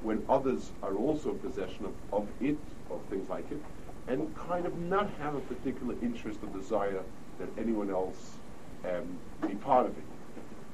when 0.02 0.24
others 0.28 0.72
are 0.82 0.94
also 0.94 1.30
in 1.30 1.38
possession 1.40 1.84
of, 1.84 1.92
of 2.12 2.28
it, 2.40 2.56
of 2.90 3.00
things 3.10 3.28
like 3.28 3.50
it, 3.50 3.62
and 4.08 4.34
kind 4.34 4.64
of 4.64 4.76
not 4.78 5.10
have 5.20 5.34
a 5.34 5.40
particular 5.40 5.94
interest 6.02 6.40
or 6.42 6.58
desire 6.58 7.02
that 7.38 7.48
anyone 7.58 7.90
else 7.90 8.36
um, 8.84 9.18
be 9.46 9.54
part 9.56 9.86
of 9.86 9.96
it. 9.96 10.04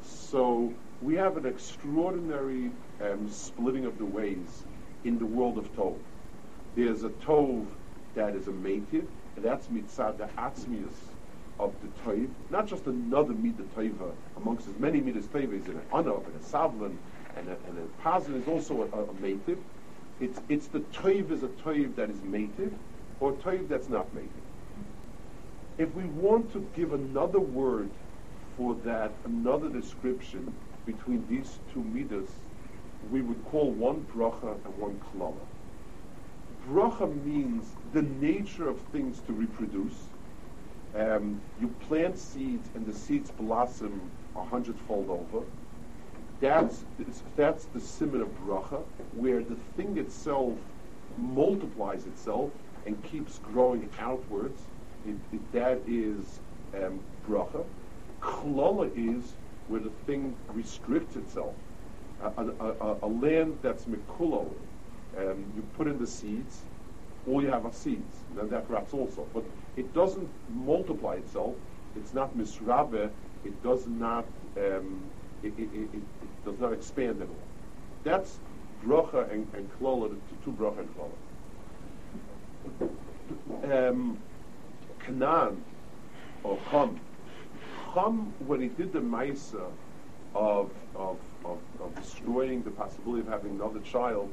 So 0.03 0.73
we 1.03 1.15
have 1.17 1.37
an 1.37 1.45
extraordinary 1.45 2.71
um, 3.03 3.29
splitting 3.29 3.85
of 3.85 3.99
the 3.99 4.05
ways 4.05 4.65
in 5.05 5.19
the 5.19 5.27
world 5.27 5.59
of 5.59 5.75
Tov. 5.75 5.97
There's 6.77 7.03
a 7.03 7.09
tov 7.09 7.67
that 8.15 8.35
is 8.35 8.49
a 8.49 8.53
mative, 8.53 9.07
and 9.37 9.45
that's 9.45 9.67
mitzad 9.69 10.19
the 10.19 10.29
atzmius 10.39 10.97
of 11.59 11.73
the 11.81 11.89
toiv, 12.03 12.29
not 12.51 12.67
just 12.67 12.87
another 12.87 13.33
midah 13.33 13.67
toiva 13.77 14.11
uh, 14.11 14.15
amongst 14.37 14.69
as 14.69 14.79
many 14.79 15.01
midas 15.01 15.27
in 15.35 15.43
an 15.43 15.81
anov 15.93 16.27
and 16.27 16.37
a 16.37 16.45
savlan 16.45 16.97
and 17.37 17.49
a, 17.49 17.57
and 17.69 17.79
a 17.79 18.37
is 18.37 18.49
also 18.49 18.83
a, 18.83 18.97
a, 18.97 19.03
a 19.03 19.15
mative. 19.15 19.59
It's, 20.21 20.41
it's 20.49 20.67
the 20.69 20.81
toiv 20.81 21.31
is 21.31 21.43
a 21.43 21.49
toiv 21.49 21.95
that 21.97 22.11
is 22.11 22.17
mative 22.19 22.73
or 23.21 23.33
toiv 23.33 23.69
that's 23.69 23.89
not 23.89 24.15
mative. 24.15 24.29
If 25.79 25.95
we 25.95 26.05
want 26.05 26.53
to 26.53 26.67
give 26.75 26.93
another 26.93 27.41
word 27.41 27.91
for 28.57 28.75
that, 28.85 29.13
another 29.25 29.69
description 29.69 30.53
between 30.87 31.27
these 31.29 31.59
two 31.73 31.83
midas, 31.83 32.31
we 33.11 33.21
would 33.21 33.45
call 33.47 33.71
one 33.71 34.07
bracha 34.15 34.55
and 34.65 34.79
one 34.79 35.01
klala. 35.13 35.35
Bracha 36.69 37.07
means 37.25 37.77
the 37.93 38.03
nature 38.03 38.69
of 38.69 38.81
things 38.93 39.21
to 39.27 39.33
reproduce. 39.33 39.95
Um, 40.97 41.41
you 41.61 41.69
plant 41.89 42.19
seeds 42.19 42.69
and 42.75 42.85
the 42.87 42.93
seeds 42.93 43.31
blossom 43.31 44.01
a 44.35 44.43
hundredfold 44.45 45.09
over. 45.11 45.45
That's, 46.41 46.85
that's 47.37 47.67
the 47.67 47.81
simon 47.81 48.23
of 48.23 48.29
bracha, 48.45 48.83
where 49.15 49.43
the 49.43 49.57
thing 49.77 49.97
itself 49.97 50.55
multiplies 51.19 52.05
itself 52.07 52.51
and 52.85 53.03
keeps 53.05 53.39
growing 53.39 53.89
outwards. 53.99 54.63
It, 55.07 55.17
it, 55.33 55.53
that 55.53 55.81
is 55.87 56.41
um, 56.75 57.01
bracha. 57.29 57.65
Klala 58.21 58.91
is 58.97 59.35
where 59.69 59.81
the 59.81 59.93
thing 60.07 60.35
restricts 60.49 61.17
itself. 61.17 61.55
A, 62.23 62.43
a, 62.43 62.73
a, 62.81 62.97
a 63.03 63.07
land 63.07 63.59
that's 63.63 63.85
mikulo, 63.85 64.49
um, 65.19 65.45
you 65.57 65.63
put 65.77 65.87
in 65.87 65.99
the 65.99 66.07
seeds, 66.07 66.63
all 67.29 67.43
you 67.43 67.51
have 67.51 67.67
are 67.67 67.73
seeds. 67.73 68.17
And 68.31 68.39
Then 68.39 68.49
that 68.51 68.69
rots 68.71 68.93
also. 68.93 69.27
But 69.33 69.45
it 69.77 69.93
doesn't 69.95 70.29
multiply 70.51 71.15
itself. 71.15 71.55
It's 71.97 72.15
not 72.15 72.37
misrabe. 72.37 73.11
It 73.45 73.63
does 73.63 73.87
not. 73.87 74.27
Um, 74.57 75.03
it, 75.43 75.53
it, 75.59 75.69
it, 75.75 75.89
it, 75.95 76.03
does 76.45 76.59
not 76.59 76.73
expand 76.73 77.21
at 77.21 77.29
all. 77.29 77.35
That's 78.05 78.39
bracha 78.85 79.31
and, 79.33 79.47
and 79.55 79.69
klola, 79.79 80.09
the 80.11 80.17
two 80.45 80.53
bracha 80.53 80.79
and 80.79 80.89
klola. 83.69 83.91
Um, 83.91 84.19
Canaan 85.01 85.63
or 86.45 86.59
Chum. 86.71 87.01
Chum, 87.93 88.33
when 88.47 88.61
he 88.61 88.69
did 88.69 88.93
the 88.93 89.01
Maisa 89.01 89.71
of, 90.35 90.71
of, 90.95 91.19
of, 91.45 91.59
of 91.81 91.95
destroying 91.97 92.63
the 92.63 92.71
possibility 92.71 93.27
of 93.27 93.29
having 93.29 93.53
another 93.53 93.81
child, 93.81 94.33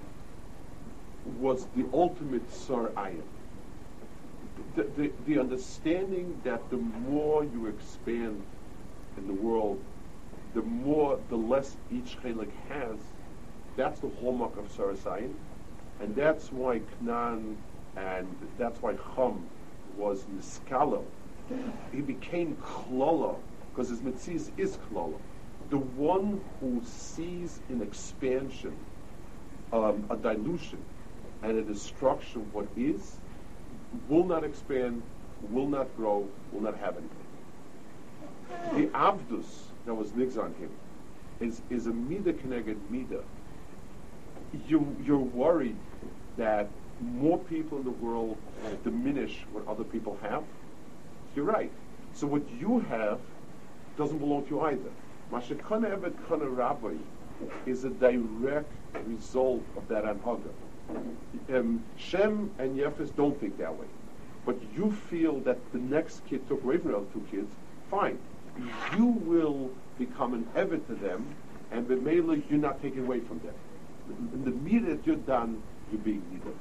was 1.40 1.68
the 1.76 1.86
ultimate 1.94 2.52
Sar. 2.52 2.92
The, 4.76 4.84
the, 4.84 5.12
the, 5.28 5.40
understanding 5.40 6.40
that 6.44 6.70
the 6.70 6.78
more 6.78 7.44
you 7.44 7.68
expand 7.68 8.42
in 9.18 9.28
the 9.28 9.34
world, 9.34 9.82
the 10.54 10.62
more, 10.62 11.20
the 11.30 11.36
less 11.36 11.76
each 11.92 12.18
chelik 12.22 12.52
has, 12.70 12.98
that's 13.76 14.00
the 14.00 14.10
hallmark 14.20 14.58
of 14.58 14.66
Sarasayin. 14.76 15.34
And 16.00 16.16
that's 16.16 16.52
why 16.52 16.82
Knan 17.00 17.58
and 17.96 18.28
that's 18.58 18.82
why 18.82 18.96
Chum 19.16 19.48
was 19.98 20.26
Niskalo. 20.36 21.04
He 21.92 22.02
became 22.02 22.56
Klola, 22.58 23.36
because 23.70 23.90
his 23.90 24.02
mitzvah 24.02 24.52
is 24.58 24.78
Klola. 24.92 25.20
The 25.70 25.78
one 25.78 26.42
who 26.60 26.82
sees 26.86 27.60
in 27.70 27.82
expansion 27.82 28.76
um, 29.72 30.06
a 30.10 30.16
dilution 30.16 30.84
and 31.44 31.58
a 31.58 31.62
destruction 31.62 32.42
of 32.42 32.54
what 32.54 32.68
is 32.78 33.18
will 34.08 34.24
not 34.24 34.44
expand, 34.44 35.04
will 35.52 35.68
not 35.68 35.96
grow, 35.96 36.28
will 36.52 36.62
not 36.62 36.78
have 36.80 36.96
anything. 36.98 37.20
The 38.76 38.98
Abdus 38.98 39.46
that 39.86 39.94
was 39.94 40.10
nigs 40.12 40.38
on 40.38 40.54
him 40.56 40.70
is, 41.40 41.62
is 41.70 41.88
a 41.88 41.92
Mida 41.92 42.34
connected 42.34 42.80
Mida. 42.90 43.22
You, 44.68 44.96
you're 45.06 45.18
worried 45.18 45.78
that 46.38 46.68
more 47.02 47.38
people 47.38 47.80
in 47.80 47.84
the 47.84 47.92
world 47.92 48.38
diminish 48.84 49.46
what 49.52 49.68
other 49.68 49.84
people 49.84 50.18
have. 50.22 50.44
You're 51.36 51.46
right. 51.46 51.72
So 52.14 52.28
what 52.28 52.44
you 52.60 52.80
have 52.80 53.20
doesn't 53.98 54.20
belong 54.20 54.46
to 54.46 54.50
you 54.52 54.62
either. 54.62 54.92
Mashakana 55.32 55.92
Evet 55.92 56.14
Kana 56.28 56.48
Rabbi 56.48 56.94
is 57.66 57.84
a 57.84 57.90
direct 57.90 58.72
result 59.08 59.64
of 59.76 59.88
that 59.88 60.06
anhaga 60.06 60.50
um, 61.54 61.84
Shem 61.98 62.52
and 62.60 62.78
Yefes 62.78 63.16
don't 63.16 63.40
think 63.40 63.58
that 63.58 63.78
way. 63.78 63.88
But 64.46 64.58
you 64.76 64.92
feel 65.10 65.40
that 65.42 65.58
the 65.72 65.80
next 65.80 66.26
kid 66.26 66.48
took 66.48 66.64
away 66.64 66.78
from 66.78 66.92
the 66.92 66.98
other 66.98 67.06
two 67.14 67.26
kids, 67.32 67.54
fine. 67.90 68.18
You 68.98 69.06
will 69.06 69.72
become 69.98 70.34
an 70.34 70.48
Evid 70.56 70.86
to 70.88 70.96
them, 70.96 71.26
and 71.72 71.88
Bemela, 71.88 72.42
you're 72.50 72.60
not 72.60 72.82
taking 72.82 73.06
away 73.06 73.20
from 73.22 73.40
them. 73.40 73.54
In 74.34 74.44
the 74.44 74.52
minute 74.52 75.02
you're 75.06 75.16
done, 75.16 75.62
you're 75.92 76.02
being 76.02 76.24
needed. 76.32 76.56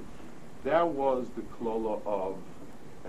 That 0.64 0.86
was 0.86 1.26
the 1.34 1.42
klola 1.42 2.00
of, 2.06 2.36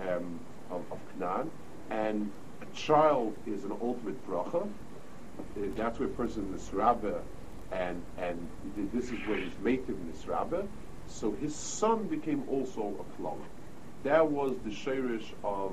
um, 0.08 0.40
of, 0.70 0.82
of 0.90 0.98
Canaan, 1.12 1.50
and 1.90 2.30
a 2.60 2.76
child 2.76 3.36
is 3.46 3.64
an 3.64 3.72
ultimate 3.80 4.26
bracha. 4.28 4.66
Uh, 4.66 5.60
that's 5.76 5.98
where 5.98 6.08
a 6.08 6.12
person 6.12 6.52
is 6.54 6.72
Rabba, 6.72 7.22
and, 7.72 8.02
and 8.18 8.48
this 8.92 9.04
is 9.12 9.18
where 9.26 9.38
he's 9.38 9.58
made 9.62 9.88
in 9.88 10.10
this 10.10 10.26
Rabba. 10.26 10.66
So 11.08 11.32
his 11.32 11.54
son 11.54 12.04
became 12.08 12.44
also 12.48 12.94
a 13.00 13.22
klal. 13.22 13.38
That 14.02 14.30
was 14.30 14.56
the 14.64 14.70
shirish 14.70 15.32
of 15.42 15.72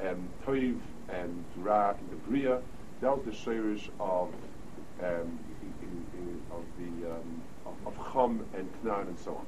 um, 0.00 0.28
Toiv 0.44 0.78
and 1.08 1.44
Ra 1.56 1.90
in 1.90 2.10
the 2.10 2.16
Bria. 2.16 2.60
That 3.00 3.16
was 3.16 3.24
the 3.24 3.50
shirish 3.50 3.88
of 4.00 4.28
um, 5.02 5.38
in, 5.82 6.06
in, 6.14 6.42
of 6.50 6.64
the 6.78 7.10
um, 7.12 7.42
of, 7.86 8.12
Chum 8.12 8.44
and 8.54 8.68
Knan 8.82 9.08
and 9.08 9.18
so 9.18 9.32
on. 9.32 9.46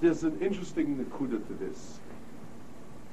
There's 0.00 0.24
an 0.24 0.40
interesting 0.40 0.96
nakuda 0.96 1.46
to 1.46 1.54
this. 1.54 2.00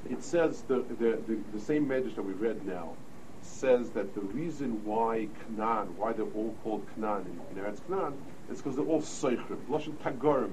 It 0.09 0.23
says 0.23 0.63
the, 0.63 0.83
the, 0.99 1.21
the, 1.27 1.39
the 1.53 1.59
same 1.59 1.87
medrash 1.87 2.15
that 2.15 2.23
we 2.23 2.33
read 2.33 2.65
now 2.65 2.93
says 3.41 3.89
that 3.91 4.13
the 4.15 4.21
reason 4.21 4.83
why 4.85 5.27
Knan, 5.47 5.95
why 5.97 6.13
they're 6.13 6.25
all 6.25 6.55
called 6.63 6.85
Knan 6.95 7.25
in, 7.25 7.57
in 7.57 7.63
Eretz 7.63 7.79
Knan, 7.87 8.13
it's 8.49 8.61
because 8.61 8.75
they're 8.75 8.85
all 8.85 9.01
seichrim, 9.01 9.65
lashon 9.69 9.93
tagorim. 9.97 10.51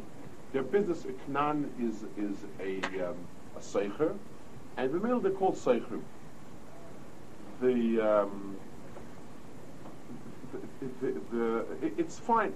Their 0.53 0.63
business, 0.63 1.07
Knan, 1.27 1.71
is 1.81 2.05
is 2.17 2.37
a 2.61 3.09
um, 3.09 3.17
a 3.57 3.61
seicher, 3.61 4.17
and 4.77 4.93
the 4.93 4.99
middle 4.99 5.21
they're 5.21 5.33
called 5.33 5.57
seichrim. 5.57 6.03
The, 7.61 8.01
um, 8.01 8.57
the, 10.81 10.89
the, 11.01 11.21
the 11.31 11.59
it, 11.87 11.95
it's 11.99 12.19
fine. 12.19 12.55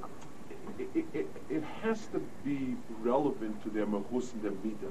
It, 0.78 1.04
it, 1.12 1.28
it, 1.50 1.62
has 1.82 2.06
to 2.06 2.20
be 2.42 2.74
relevant 3.02 3.62
to 3.64 3.70
their 3.70 3.84
mahus 3.84 4.32
and 4.32 4.42
their 4.42 4.52
midah. 4.52 4.90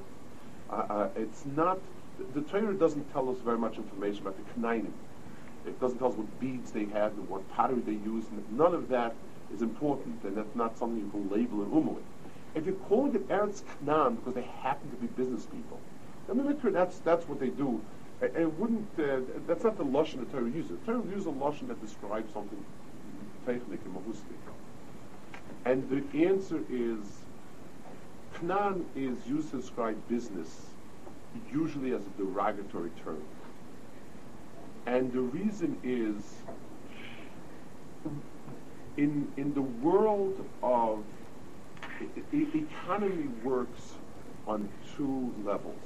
Uh, 0.70 0.94
uh, 0.94 1.10
it's 1.16 1.46
not. 1.56 1.80
The, 2.20 2.42
the 2.42 2.48
Torah 2.48 2.76
doesn't 2.76 3.12
tell 3.12 3.28
us 3.30 3.38
very 3.40 3.58
much 3.58 3.78
information 3.78 4.22
about 4.22 4.38
the 4.38 4.62
knainim. 4.62 4.92
It 5.66 5.80
doesn't 5.80 5.98
tell 5.98 6.10
us 6.10 6.16
what 6.16 6.40
beads 6.40 6.72
they 6.72 6.86
had 6.86 7.14
and 7.14 7.28
what 7.28 7.50
pottery 7.54 7.82
they 7.82 7.94
used. 7.94 8.28
None 8.52 8.76
of 8.76 8.90
that 8.90 9.16
is 9.54 9.62
important, 9.62 10.24
and 10.24 10.36
that's 10.36 10.56
not 10.56 10.78
something 10.78 11.00
you 11.00 11.10
can 11.10 11.30
label 11.30 11.62
an 11.62 11.94
with. 11.94 12.04
If 12.56 12.66
you're 12.66 12.76
calling 12.76 13.16
it 13.16 13.28
Eretz 13.30 13.64
Canaan 13.80 14.16
because 14.16 14.36
they 14.36 14.48
happen 14.62 14.90
to 14.92 14.98
be 14.98 15.08
business 15.08 15.46
people, 15.46 15.80
I 16.30 16.34
mean, 16.34 16.58
that's 16.74 17.00
that's 17.00 17.28
what 17.28 17.40
they 17.40 17.50
do. 17.50 17.82
And 18.22 18.36
it 18.36 18.60
wouldn't. 18.60 18.88
Uh, 18.98 19.20
that's 19.48 19.64
not 19.64 19.78
the 19.78 19.84
lashon 19.84 20.20
the 20.20 20.26
Torah 20.26 20.50
uses. 20.50 20.72
The 20.86 20.94
Torah 20.94 21.04
uses 21.10 21.26
a 21.26 21.32
lashon 21.32 21.68
that 21.68 21.82
describes 21.82 22.32
something 22.34 22.64
technic 23.46 23.80
and 23.86 23.96
mahustik. 23.96 24.44
And 25.66 25.90
the 25.90 26.26
answer 26.28 26.62
is, 26.70 27.00
Canaan 28.36 28.86
is 28.96 29.18
used 29.28 29.52
to 29.52 29.58
describe 29.58 29.98
business, 30.08 30.68
usually 31.52 31.94
as 31.94 32.02
a 32.02 32.10
derogatory 32.18 32.92
term. 33.04 33.24
And 34.86 35.12
the 35.14 35.22
reason 35.22 35.80
is 35.84 36.22
in 38.98 39.32
in 39.38 39.54
the 39.54 39.62
world 39.62 40.46
of 40.62 41.04
the 42.32 42.48
economy 42.54 43.28
works 43.44 43.94
on 44.48 44.70
two 44.96 45.34
levels. 45.44 45.84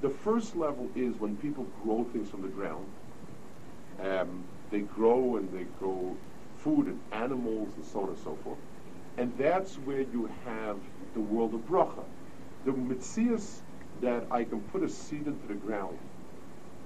The 0.00 0.10
first 0.10 0.54
level 0.54 0.88
is 0.94 1.14
when 1.16 1.36
people 1.36 1.66
grow 1.82 2.04
things 2.12 2.30
from 2.30 2.42
the 2.42 2.48
ground. 2.48 2.86
Um, 4.00 4.44
they 4.70 4.80
grow 4.80 5.36
and 5.36 5.50
they 5.52 5.64
grow 5.80 6.16
food 6.58 6.86
and 6.86 7.00
animals 7.12 7.70
and 7.76 7.84
so 7.84 8.02
on 8.02 8.08
and 8.10 8.18
so 8.18 8.36
forth. 8.44 8.58
And 9.16 9.36
that's 9.36 9.74
where 9.76 10.02
you 10.02 10.30
have 10.44 10.78
the 11.14 11.20
world 11.20 11.54
of 11.54 11.60
bracha. 11.68 12.04
The 12.64 12.72
mitzias 12.72 13.60
that 14.00 14.26
I 14.30 14.44
can 14.44 14.60
put 14.60 14.82
a 14.82 14.88
seed 14.88 15.26
into 15.26 15.48
the 15.48 15.54
ground 15.54 15.98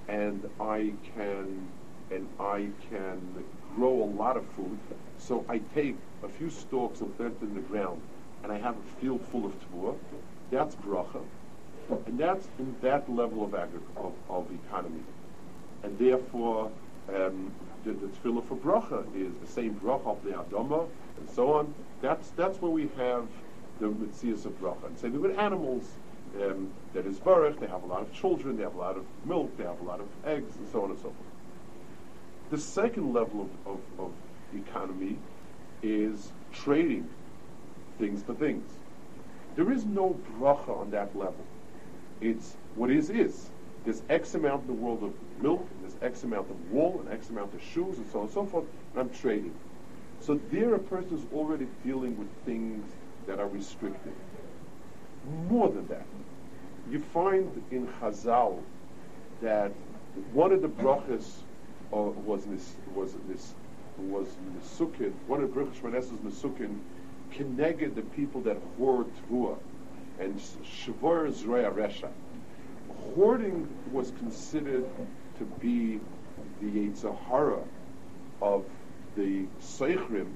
and 0.07 0.49
I 0.59 0.93
can 1.15 1.67
and 2.13 2.27
I 2.39 2.67
can 2.89 3.43
grow 3.75 4.03
a 4.03 4.09
lot 4.21 4.37
of 4.37 4.45
food. 4.55 4.77
So 5.17 5.45
I 5.49 5.59
take 5.73 5.97
a 6.23 6.29
few 6.29 6.49
stalks 6.49 7.01
and 7.01 7.15
plant 7.17 7.37
in 7.41 7.55
the 7.55 7.61
ground, 7.61 8.01
and 8.43 8.51
I 8.51 8.57
have 8.57 8.75
a 8.75 9.01
field 9.01 9.21
full 9.31 9.45
of 9.45 9.53
tvua. 9.63 9.95
That's 10.51 10.75
bracha. 10.75 11.21
And 12.05 12.17
that's 12.17 12.47
in 12.59 12.75
that 12.81 13.09
level 13.11 13.43
of, 13.43 13.53
of, 13.53 14.13
of 14.29 14.47
economy. 14.65 15.03
And 15.83 15.97
therefore, 15.97 16.71
um, 17.13 17.51
the, 17.83 17.91
the 17.91 18.07
tefillah 18.07 18.47
for 18.47 18.55
bracha 18.55 19.03
is 19.15 19.33
the 19.41 19.47
same 19.47 19.75
bracha 19.75 20.07
of 20.07 20.23
the 20.23 20.31
Adama 20.31 20.87
and 21.17 21.29
so 21.29 21.53
on. 21.53 21.73
That's, 22.01 22.29
that's 22.31 22.61
where 22.61 22.71
we 22.71 22.89
have 22.97 23.27
the 23.79 23.87
mitzias 23.87 24.45
of 24.45 24.59
bracha. 24.61 24.85
And 24.85 24.97
same 24.97 25.21
with 25.21 25.37
animals, 25.37 25.89
um, 26.41 26.69
that 26.93 27.05
is 27.05 27.19
baruch, 27.19 27.59
they 27.59 27.67
have 27.67 27.83
a 27.83 27.85
lot 27.85 28.01
of 28.01 28.13
children, 28.13 28.57
they 28.57 28.63
have 28.63 28.75
a 28.75 28.79
lot 28.79 28.97
of 28.97 29.05
milk, 29.25 29.55
they 29.57 29.63
have 29.63 29.79
a 29.81 29.83
lot 29.83 29.99
of 29.99 30.07
eggs, 30.25 30.55
and 30.55 30.67
so 30.71 30.83
on 30.83 30.91
and 30.91 30.99
so 30.99 31.03
forth. 31.03 31.32
The 32.51 32.57
second 32.57 33.13
level 33.13 33.49
of, 33.65 33.73
of, 33.73 33.79
of 33.99 34.11
economy 34.55 35.17
is 35.81 36.31
trading 36.51 37.09
things 37.97 38.23
for 38.23 38.33
things. 38.33 38.69
There 39.55 39.71
is 39.71 39.85
no 39.85 40.17
bracha 40.37 40.69
on 40.69 40.91
that 40.91 41.15
level. 41.15 41.45
It's 42.21 42.55
what 42.75 42.89
is 42.89 43.09
is. 43.09 43.49
There's 43.85 44.01
X 44.09 44.33
amount 44.35 44.61
in 44.61 44.67
the 44.67 44.81
world 44.81 45.03
of 45.03 45.13
milk, 45.41 45.67
and 45.71 45.83
there's 45.83 46.01
X 46.01 46.23
amount 46.23 46.49
of 46.49 46.71
wool, 46.71 47.01
and 47.01 47.13
X 47.13 47.29
amount 47.29 47.53
of 47.53 47.61
shoes, 47.61 47.97
and 47.97 48.07
so 48.11 48.19
on 48.19 48.25
and 48.25 48.33
so 48.33 48.45
forth, 48.45 48.65
and 48.93 49.01
I'm 49.01 49.09
trading. 49.09 49.53
So 50.21 50.39
there 50.51 50.73
a 50.73 50.79
person 50.79 51.17
is 51.17 51.25
already 51.33 51.67
dealing 51.83 52.17
with 52.17 52.29
things 52.45 52.85
that 53.27 53.39
are 53.39 53.47
restricted. 53.47 54.13
More 55.49 55.69
than 55.69 55.87
that, 55.87 56.05
you 56.89 56.99
find 56.99 57.61
in 57.71 57.87
Chazal 57.99 58.61
that 59.41 59.71
one 60.31 60.51
of 60.51 60.61
the 60.61 60.69
brachas 60.69 61.39
uh, 61.93 62.09
was 62.25 62.45
this 62.45 62.75
was 62.95 63.13
this 63.27 63.53
was 63.97 64.27
Nesukin, 64.57 65.13
one 65.27 65.43
of 65.43 65.53
the 65.53 65.59
brachas 65.61 65.79
Shmanes's 65.79 66.11
Nesukin, 66.23 66.79
connected 67.31 67.95
the 67.95 68.01
people 68.01 68.41
that 68.41 68.57
hoard 68.77 69.07
Tvua 69.29 69.57
and 70.19 70.39
Shavor 70.39 71.31
Zreya 71.31 71.71
Resha. 71.71 72.09
Hoarding 73.15 73.67
was 73.91 74.11
considered 74.17 74.85
to 75.37 75.45
be 75.59 75.99
the 76.61 76.67
Yitzhahara 76.67 77.63
of 78.41 78.65
the 79.15 79.45
Seichrim 79.61 80.33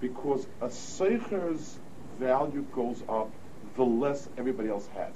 because 0.00 0.46
a 0.60 0.68
Seicher's 0.68 1.78
value 2.18 2.64
goes 2.72 3.02
up 3.08 3.30
the 3.76 3.82
less 3.82 4.28
everybody 4.38 4.68
else 4.68 4.88
has. 4.94 5.14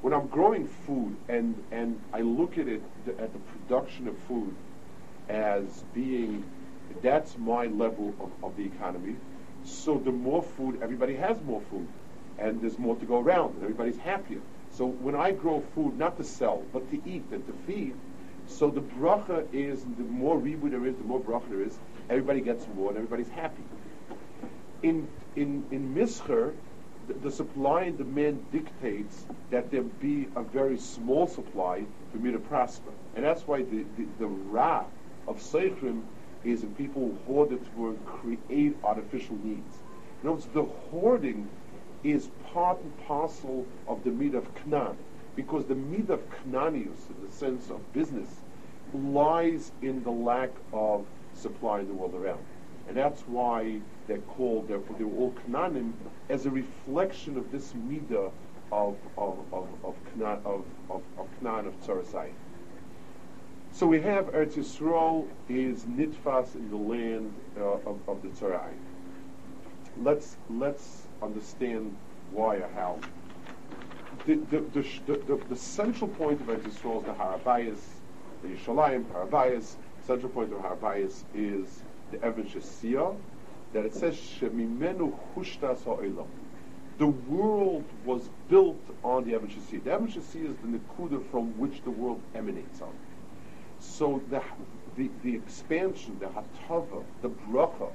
When 0.00 0.12
I'm 0.12 0.26
growing 0.28 0.66
food 0.66 1.16
and, 1.28 1.62
and 1.70 2.00
I 2.12 2.22
look 2.22 2.58
at 2.58 2.66
it, 2.66 2.82
at 3.06 3.32
the 3.32 3.38
production 3.38 4.08
of 4.08 4.18
food 4.20 4.54
as 5.30 5.84
being, 5.94 6.44
that's 7.02 7.38
my 7.38 7.66
level 7.66 8.12
of, 8.20 8.30
of 8.42 8.56
the 8.56 8.64
economy. 8.64 9.16
So 9.64 9.98
the 9.98 10.10
more 10.10 10.42
food, 10.42 10.80
everybody 10.82 11.14
has 11.16 11.40
more 11.42 11.62
food. 11.70 11.86
And 12.38 12.60
there's 12.60 12.78
more 12.78 12.96
to 12.96 13.04
go 13.04 13.20
around, 13.20 13.54
and 13.54 13.62
everybody's 13.62 13.98
happier. 13.98 14.40
So 14.70 14.86
when 14.86 15.14
I 15.14 15.32
grow 15.32 15.62
food, 15.74 15.98
not 15.98 16.16
to 16.16 16.24
sell, 16.24 16.64
but 16.72 16.90
to 16.90 16.96
eat 17.08 17.24
and 17.32 17.46
to 17.46 17.52
feed, 17.66 17.94
so 18.46 18.70
the 18.70 18.80
bracha 18.80 19.46
is, 19.52 19.84
the 19.84 20.02
more 20.04 20.38
ribu 20.38 20.70
there 20.70 20.86
is, 20.86 20.96
the 20.96 21.04
more 21.04 21.20
bracha 21.20 21.48
there 21.50 21.62
is, 21.62 21.78
everybody 22.08 22.40
gets 22.40 22.66
more 22.74 22.88
and 22.88 22.96
everybody's 22.96 23.28
happy. 23.28 23.62
In, 24.82 25.06
in, 25.36 25.64
in 25.70 25.94
Mischer, 25.94 26.54
the, 27.06 27.14
the 27.14 27.30
supply 27.30 27.82
and 27.82 27.98
demand 27.98 28.50
dictates 28.50 29.26
that 29.50 29.70
there 29.70 29.82
be 29.82 30.28
a 30.34 30.42
very 30.42 30.78
small 30.78 31.26
supply 31.26 31.84
for 32.10 32.18
me 32.18 32.32
to 32.32 32.38
prosper. 32.38 32.90
And 33.14 33.24
that's 33.24 33.46
why 33.46 33.62
the, 33.62 33.84
the, 33.96 34.06
the 34.18 34.26
ra 34.26 34.84
of 35.30 35.38
Seichrim 35.38 36.02
is 36.42 36.64
in 36.64 36.74
people 36.74 37.02
who 37.02 37.32
hoard 37.32 37.52
it 37.52 37.64
to 37.64 37.98
create 38.04 38.76
artificial 38.82 39.38
needs. 39.44 39.78
In 40.22 40.28
other 40.28 40.32
words, 40.32 40.46
the 40.52 40.64
hoarding 40.90 41.48
is 42.02 42.30
part 42.52 42.80
and 42.80 43.06
parcel 43.06 43.64
of 43.86 44.02
the 44.02 44.10
mid 44.10 44.34
of 44.34 44.44
Knan, 44.56 44.96
because 45.36 45.66
the 45.66 45.76
mid 45.76 46.10
of 46.10 46.20
Knanius, 46.30 47.08
in 47.10 47.24
the 47.24 47.32
sense 47.32 47.70
of 47.70 47.92
business, 47.92 48.28
lies 48.92 49.70
in 49.82 50.02
the 50.02 50.10
lack 50.10 50.50
of 50.72 51.06
supply 51.34 51.80
in 51.80 51.86
the 51.86 51.94
world 51.94 52.14
around. 52.14 52.44
And 52.88 52.96
that's 52.96 53.20
why 53.22 53.80
they're 54.08 54.18
called, 54.18 54.66
they're, 54.66 54.80
they're 54.98 55.06
all 55.06 55.32
Knanim, 55.48 55.92
as 56.28 56.46
a 56.46 56.50
reflection 56.50 57.36
of 57.36 57.52
this 57.52 57.72
midah 57.72 58.32
of, 58.72 58.96
of, 59.16 59.38
of, 59.52 59.68
of, 59.84 59.94
Knan, 60.12 60.40
of, 60.44 60.64
of, 60.90 61.02
of 61.18 61.28
Knan, 61.40 61.66
of 61.66 61.80
Tzarasai. 61.82 62.30
So 63.72 63.86
we 63.86 64.00
have 64.02 64.26
Eretz 64.26 64.54
Yisrael 64.54 65.26
is 65.48 65.84
nitfas 65.84 66.54
in 66.54 66.70
the 66.70 66.76
land 66.76 67.32
uh, 67.56 67.88
of, 67.88 67.98
of 68.08 68.22
the 68.22 68.28
Tzarai. 68.28 68.72
Let's, 70.02 70.36
let's 70.50 71.02
understand 71.22 71.96
why 72.32 72.56
or 72.56 72.68
how. 72.74 72.98
The, 74.26 74.34
the, 74.34 74.60
the, 74.72 75.16
the, 75.26 75.40
the 75.48 75.56
central 75.56 76.08
point 76.08 76.40
of 76.40 76.48
Eretz 76.48 76.62
Yisrael 76.62 76.98
is 77.00 77.06
the 77.06 77.12
Harabayas, 77.12 77.80
the 78.42 78.48
Yishalayim, 78.48 79.04
Harabayas. 79.04 79.76
Central 80.06 80.30
point 80.30 80.52
of 80.52 80.58
Harabayas 80.58 81.22
is 81.34 81.82
the 82.10 82.22
Evan 82.24 82.44
Shasiyah, 82.44 83.16
that 83.72 83.84
it 83.84 83.94
says 83.94 84.16
Shemimenu 84.16 85.16
Hushtas 85.36 85.84
Ha'olam. 85.84 86.26
The 86.98 87.06
world 87.06 87.84
was 88.04 88.28
built 88.48 88.80
on 89.04 89.24
the 89.24 89.34
Evan 89.34 89.48
Shasiyah. 89.48 89.84
The 89.84 89.92
Evan 89.92 90.08
Shasiyah 90.08 90.50
is 90.50 90.56
the 90.56 90.78
Nakuda 90.78 91.30
from 91.30 91.56
which 91.58 91.82
the 91.84 91.90
world 91.90 92.20
emanates 92.34 92.82
on. 92.82 92.92
So 93.80 94.22
the, 94.30 94.42
the, 94.96 95.10
the 95.24 95.34
expansion, 95.34 96.18
the 96.20 96.26
Hatava, 96.26 97.02
the 97.22 97.30
Bracha 97.30 97.90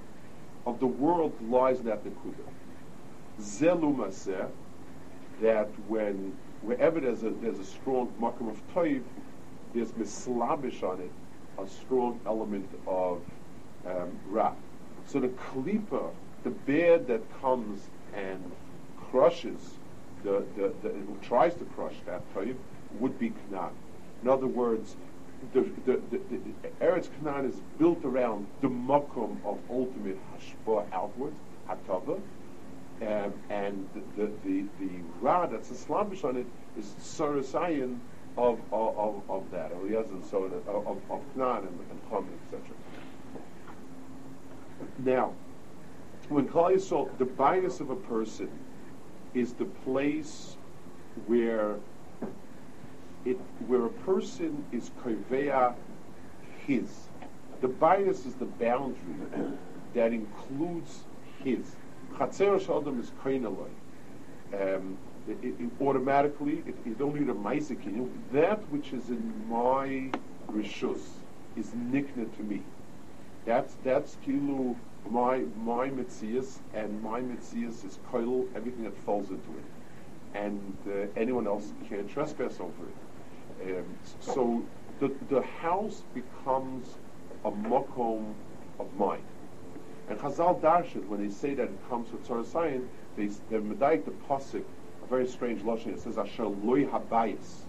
of 0.66 0.80
the 0.80 0.88
world 0.88 1.34
lies 1.48 1.80
in 1.80 1.86
that 1.86 2.04
Nakuda. 2.04 2.46
Zelumazeh, 3.40 4.50
that 5.42 5.70
when 5.88 6.36
wherever 6.62 7.00
there's 7.00 7.24
a 7.24 7.30
there's 7.30 7.60
a 7.60 7.66
strong 7.66 8.12
makam 8.20 8.50
of 8.50 8.60
toiv, 8.74 9.04
there's 9.74 9.96
mislabish 9.96 10.82
on 10.82 11.02
it, 11.02 11.12
a 11.62 11.68
strong 11.68 12.20
element 12.26 12.70
of 12.88 13.22
um, 13.86 14.18
ra. 14.30 14.54
So 15.06 15.20
the 15.20 15.28
klipa, 15.28 16.12
the 16.44 16.50
bad 16.50 17.08
that 17.08 17.22
comes 17.42 17.82
and 18.14 18.52
crushes 19.12 19.76
the, 20.24 20.44
the, 20.56 20.74
the 20.82 20.92
tries 21.22 21.54
to 21.56 21.66
crush 21.66 21.96
that 22.06 22.22
toiv, 22.34 22.56
would 23.00 23.20
be 23.20 23.34
knan. 23.50 23.72
In 24.24 24.30
other 24.30 24.48
words, 24.48 24.96
the, 25.54 25.62
the, 25.86 26.02
the, 26.12 26.18
the 26.30 26.70
Eretz 26.82 27.10
Canaan 27.20 27.50
is 27.50 27.62
built 27.78 28.04
around 28.04 28.48
the 28.62 28.68
makom 28.68 29.38
of 29.46 29.60
ultimate 29.70 30.18
hashpah 30.34 30.86
outwards, 30.92 31.38
hatava, 31.68 32.20
um, 33.02 33.34
and 33.50 33.88
the, 34.16 34.32
the, 34.46 34.66
the, 34.80 34.88
Ra 35.20 35.46
that's 35.48 35.70
Islamish 35.70 36.24
on 36.24 36.38
it 36.38 36.46
is 36.78 36.96
Sarasayan 37.00 38.00
of, 38.38 38.60
of, 38.72 38.98
of, 38.98 39.30
of 39.30 39.52
that, 39.52 39.72
Elias 39.72 40.10
and 40.12 40.24
so 40.26 40.46
on, 40.46 40.54
of, 40.68 40.98
of, 41.10 41.22
Knan 41.36 41.58
and, 41.58 41.80
and 41.90 42.10
Chum, 42.10 42.28
etc. 42.46 42.62
Now, 45.00 45.34
when 46.30 46.48
Klal 46.48 46.74
Yisrael, 46.74 47.18
the 47.18 47.26
bias 47.26 47.80
of 47.80 47.90
a 47.90 47.96
person 47.96 48.50
is 49.34 49.54
the 49.54 49.66
place 49.66 50.58
where 51.28 51.76
it, 53.26 53.38
where 53.68 53.86
a 53.86 53.90
person 53.90 54.64
is 54.72 54.92
koveya 55.04 55.74
his. 56.66 56.90
The 57.62 57.68
bias 57.68 58.26
is 58.26 58.36
the 58.36 58.46
boundary 58.46 58.98
that 59.94 60.14
includes 60.14 61.04
his. 61.44 61.76
Chatzer 62.18 62.64
Shalom 62.64 63.00
is 63.00 63.12
koinaloi. 63.24 63.70
Um, 64.54 64.98
it, 65.28 65.38
it, 65.42 65.56
it 65.60 65.70
automatically, 65.82 66.64
it, 66.68 66.76
it 66.86 67.00
don't 67.00 67.16
need 67.16 67.30
a 67.30 67.34
maisekin. 67.34 68.10
That 68.32 68.60
which 68.70 68.94
is 68.94 69.10
in 69.10 69.34
my 69.50 70.12
rishus 70.52 71.02
is 71.56 71.68
nikna 71.72 72.34
to 72.38 72.44
me. 72.44 72.62
That's 73.46 73.76
that's 73.84 74.18
kilu 74.26 74.76
my 75.10 75.44
my 75.64 75.90
mitzias, 75.90 76.60
and 76.74 77.02
my 77.02 77.22
mitzias 77.22 77.84
is 77.86 78.00
koil 78.12 78.48
everything 78.56 78.84
that 78.84 78.98
falls 79.00 79.30
into 79.30 79.50
it, 79.58 80.36
and 80.36 80.78
uh, 80.88 81.08
anyone 81.16 81.48
else 81.48 81.74
can't 81.90 82.10
trespass 82.10 82.60
over 82.60 82.86
it. 82.88 83.05
Um, 83.64 83.86
so 84.20 84.64
the 85.00 85.12
the 85.30 85.42
house 85.42 86.04
becomes 86.14 86.96
a 87.44 87.52
makom 87.52 88.34
of 88.80 88.94
mine. 88.98 89.24
And 90.10 90.20
Chazal 90.20 90.62
Darshan, 90.62 91.08
when 91.08 91.26
they 91.26 91.34
say 91.34 91.54
that 91.56 91.64
it 91.64 91.90
comes 91.90 92.12
with 92.12 92.28
Torah 92.28 92.44
Sayin, 92.44 92.88
they 93.16 93.28
they 93.50 93.58
medayik 93.58 94.06
the 94.06 94.12
pasuk, 94.30 94.64
a 95.04 95.08
very 95.08 95.28
strange 95.28 95.62
lashon. 95.62 95.88
It 95.88 96.02
says 96.02 96.18
Asher 96.18 96.48
loy 96.48 96.86
habayis, 96.86 97.62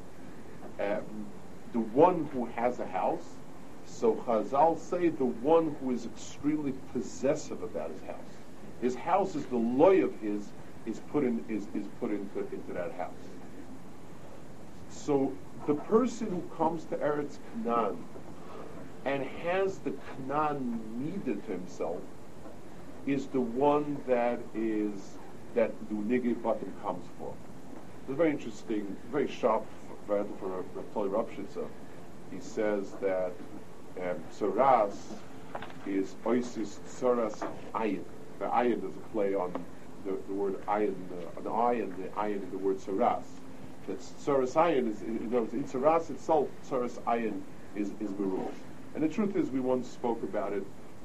um, 0.80 1.26
the 1.72 1.80
one 1.80 2.28
who 2.32 2.46
has 2.46 2.78
a 2.80 2.86
house. 2.86 3.36
So 3.86 4.16
Chazal 4.26 4.78
say 4.78 5.08
the 5.08 5.24
one 5.24 5.76
who 5.80 5.92
is 5.92 6.06
extremely 6.06 6.72
possessive 6.92 7.62
about 7.62 7.90
his 7.90 8.02
house. 8.02 8.18
His 8.80 8.94
house 8.94 9.34
is 9.34 9.46
the 9.46 9.56
loy 9.56 10.04
of 10.04 10.12
his 10.20 10.48
is 10.84 11.00
put 11.10 11.24
in 11.24 11.44
is, 11.48 11.66
is 11.74 11.86
put 12.00 12.10
into 12.10 12.40
into 12.52 12.72
that 12.74 12.92
house. 12.92 13.12
So 14.88 15.32
the 15.66 15.74
person 15.74 16.28
who 16.28 16.42
comes 16.56 16.84
to 16.86 16.96
Eretz 16.96 17.38
Canaan 17.52 18.04
and 19.04 19.24
has 19.24 19.78
the 19.78 19.92
Canaan 20.16 20.80
needed 20.96 21.44
to 21.46 21.52
himself 21.52 22.00
is 23.06 23.26
the 23.28 23.40
one 23.40 24.00
that 24.06 24.40
is 24.54 25.18
that 25.54 25.72
the 25.88 25.94
Nigei 25.94 26.40
button 26.42 26.72
comes 26.82 27.06
for. 27.18 27.32
It's 28.02 28.10
a 28.10 28.14
very 28.14 28.30
interesting, 28.30 28.96
very 29.10 29.28
sharp 29.28 29.64
variant 30.06 30.38
for 30.38 30.64
Raptoli 30.74 31.10
Rapshitza. 31.10 31.66
He 32.30 32.40
says 32.40 32.92
that 33.00 33.32
um, 34.00 34.22
is 35.86 36.14
Oisis 36.24 36.78
Tzoras 36.80 37.48
Ayin. 37.74 38.04
The 38.38 38.46
Ayin 38.46 38.78
is 38.78 38.84
a 38.84 39.12
play 39.12 39.34
on 39.34 39.52
the, 40.04 40.16
the 40.28 40.34
word 40.34 40.64
Ayin, 40.66 40.94
uh, 41.10 41.40
the 41.40 41.50
Ayin, 41.50 41.96
the 41.96 42.08
Ayin 42.10 42.42
in 42.42 42.50
the 42.50 42.58
word 42.58 42.78
Tzoras. 42.78 43.24
That 43.86 43.98
Tzoras 43.98 44.54
Ayin 44.54 44.90
is, 44.90 45.00
words, 45.30 45.52
in 45.52 45.64
Tzoras 45.64 46.10
itself, 46.10 46.48
Tzoras 46.68 46.98
Ayin 47.02 47.40
is, 47.76 47.92
is 48.00 48.10
Merul. 48.10 48.50
And 48.94 49.04
the 49.04 49.08
truth 49.08 49.36
is, 49.36 49.50
we 49.50 49.60
once 49.60 49.88
spoke 49.88 50.22
about 50.22 50.52
it, 50.52 50.64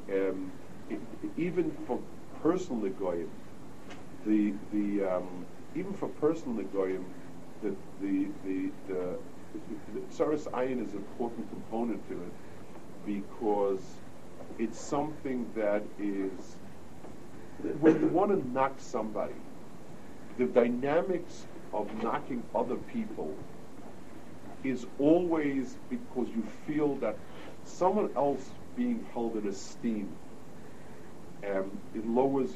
um, 0.09 0.51
it 0.89 0.99
even 1.37 1.71
for 1.85 1.99
personal 2.41 2.89
Goyim, 2.89 3.29
the, 4.25 4.53
the, 4.71 5.03
um, 5.05 5.45
even 5.75 5.93
for 5.93 6.07
personal 6.07 6.63
Goyim, 6.65 7.05
the, 7.61 7.75
the, 8.01 8.27
the, 8.45 8.71
the, 8.87 9.17
the 9.93 9.99
Tsaras 10.11 10.49
Ayin 10.51 10.83
is 10.83 10.93
an 10.93 10.97
important 10.97 11.49
component 11.49 12.07
to 12.09 12.15
it 12.15 12.31
because 13.05 13.81
it's 14.57 14.79
something 14.79 15.49
that 15.55 15.83
is, 15.99 16.55
when 17.79 17.99
you 17.99 18.07
want 18.07 18.31
to 18.31 18.49
knock 18.49 18.75
somebody, 18.79 19.33
the 20.37 20.45
dynamics 20.45 21.45
of 21.73 22.03
knocking 22.03 22.43
other 22.53 22.75
people 22.75 23.35
is 24.63 24.85
always 24.99 25.75
because 25.89 26.27
you 26.29 26.43
feel 26.67 26.95
that 26.97 27.17
someone 27.65 28.11
else 28.15 28.49
being 28.75 29.05
held 29.13 29.35
in 29.35 29.47
esteem, 29.47 30.09
um, 31.49 31.71
it 31.95 32.07
lowers 32.07 32.51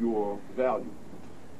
your 0.00 0.38
value. 0.56 0.92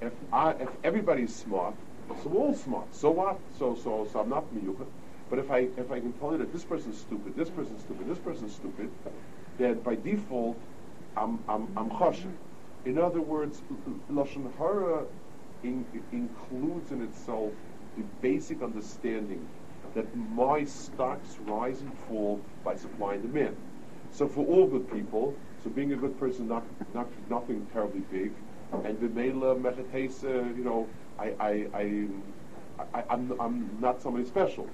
If, 0.00 0.12
I, 0.32 0.50
if 0.52 0.68
everybody's 0.84 1.34
smart, 1.34 1.74
so 2.22 2.28
we're 2.28 2.40
all 2.40 2.54
smart. 2.54 2.94
So 2.94 3.10
what? 3.10 3.38
So 3.58 3.76
so 3.82 4.08
so 4.10 4.20
I'm 4.20 4.28
not 4.28 4.44
miyuchat. 4.54 4.86
But 5.28 5.38
if 5.40 5.50
I 5.50 5.68
if 5.76 5.90
I 5.90 6.00
can 6.00 6.12
tell 6.14 6.32
you 6.32 6.38
that 6.38 6.52
this 6.52 6.64
person's 6.64 6.98
stupid, 6.98 7.36
this 7.36 7.50
person's 7.50 7.82
stupid, 7.82 8.08
this 8.08 8.18
person's 8.18 8.54
stupid, 8.54 8.90
then 9.58 9.80
by 9.80 9.94
default 9.96 10.56
I'm 11.16 11.38
I'm 11.48 11.68
I'm 11.76 11.90
choshen. 11.90 12.32
In 12.84 12.98
other 12.98 13.20
words, 13.20 13.60
lashon 14.10 14.50
hara 14.56 15.04
in, 15.62 15.84
includes 16.12 16.90
in 16.90 17.02
itself 17.02 17.52
the 17.96 18.04
basic 18.20 18.62
understanding 18.62 19.46
that 19.94 20.14
my 20.16 20.64
stocks 20.64 21.36
rise 21.46 21.80
and 21.80 21.92
fall 22.08 22.40
by 22.64 22.76
supply 22.76 23.14
and 23.14 23.22
demand. 23.22 23.56
So 24.12 24.28
for 24.28 24.44
all 24.46 24.66
good 24.66 24.90
people, 24.92 25.34
so 25.62 25.70
being 25.70 25.92
a 25.92 25.96
good 25.96 26.18
person, 26.18 26.48
not 26.48 26.64
not 26.94 27.08
nothing 27.28 27.66
terribly 27.72 28.00
big, 28.10 28.32
and 28.84 29.00
the 29.00 29.08
mela 29.08 29.54
mechatesa, 29.56 30.56
you 30.56 30.64
know, 30.64 30.88
I, 31.18 31.34
I, 31.40 31.66
I, 31.74 32.08
I, 32.94 33.04
I'm, 33.10 33.40
I'm 33.40 33.78
not 33.80 34.00
somebody 34.02 34.24
special. 34.24 34.68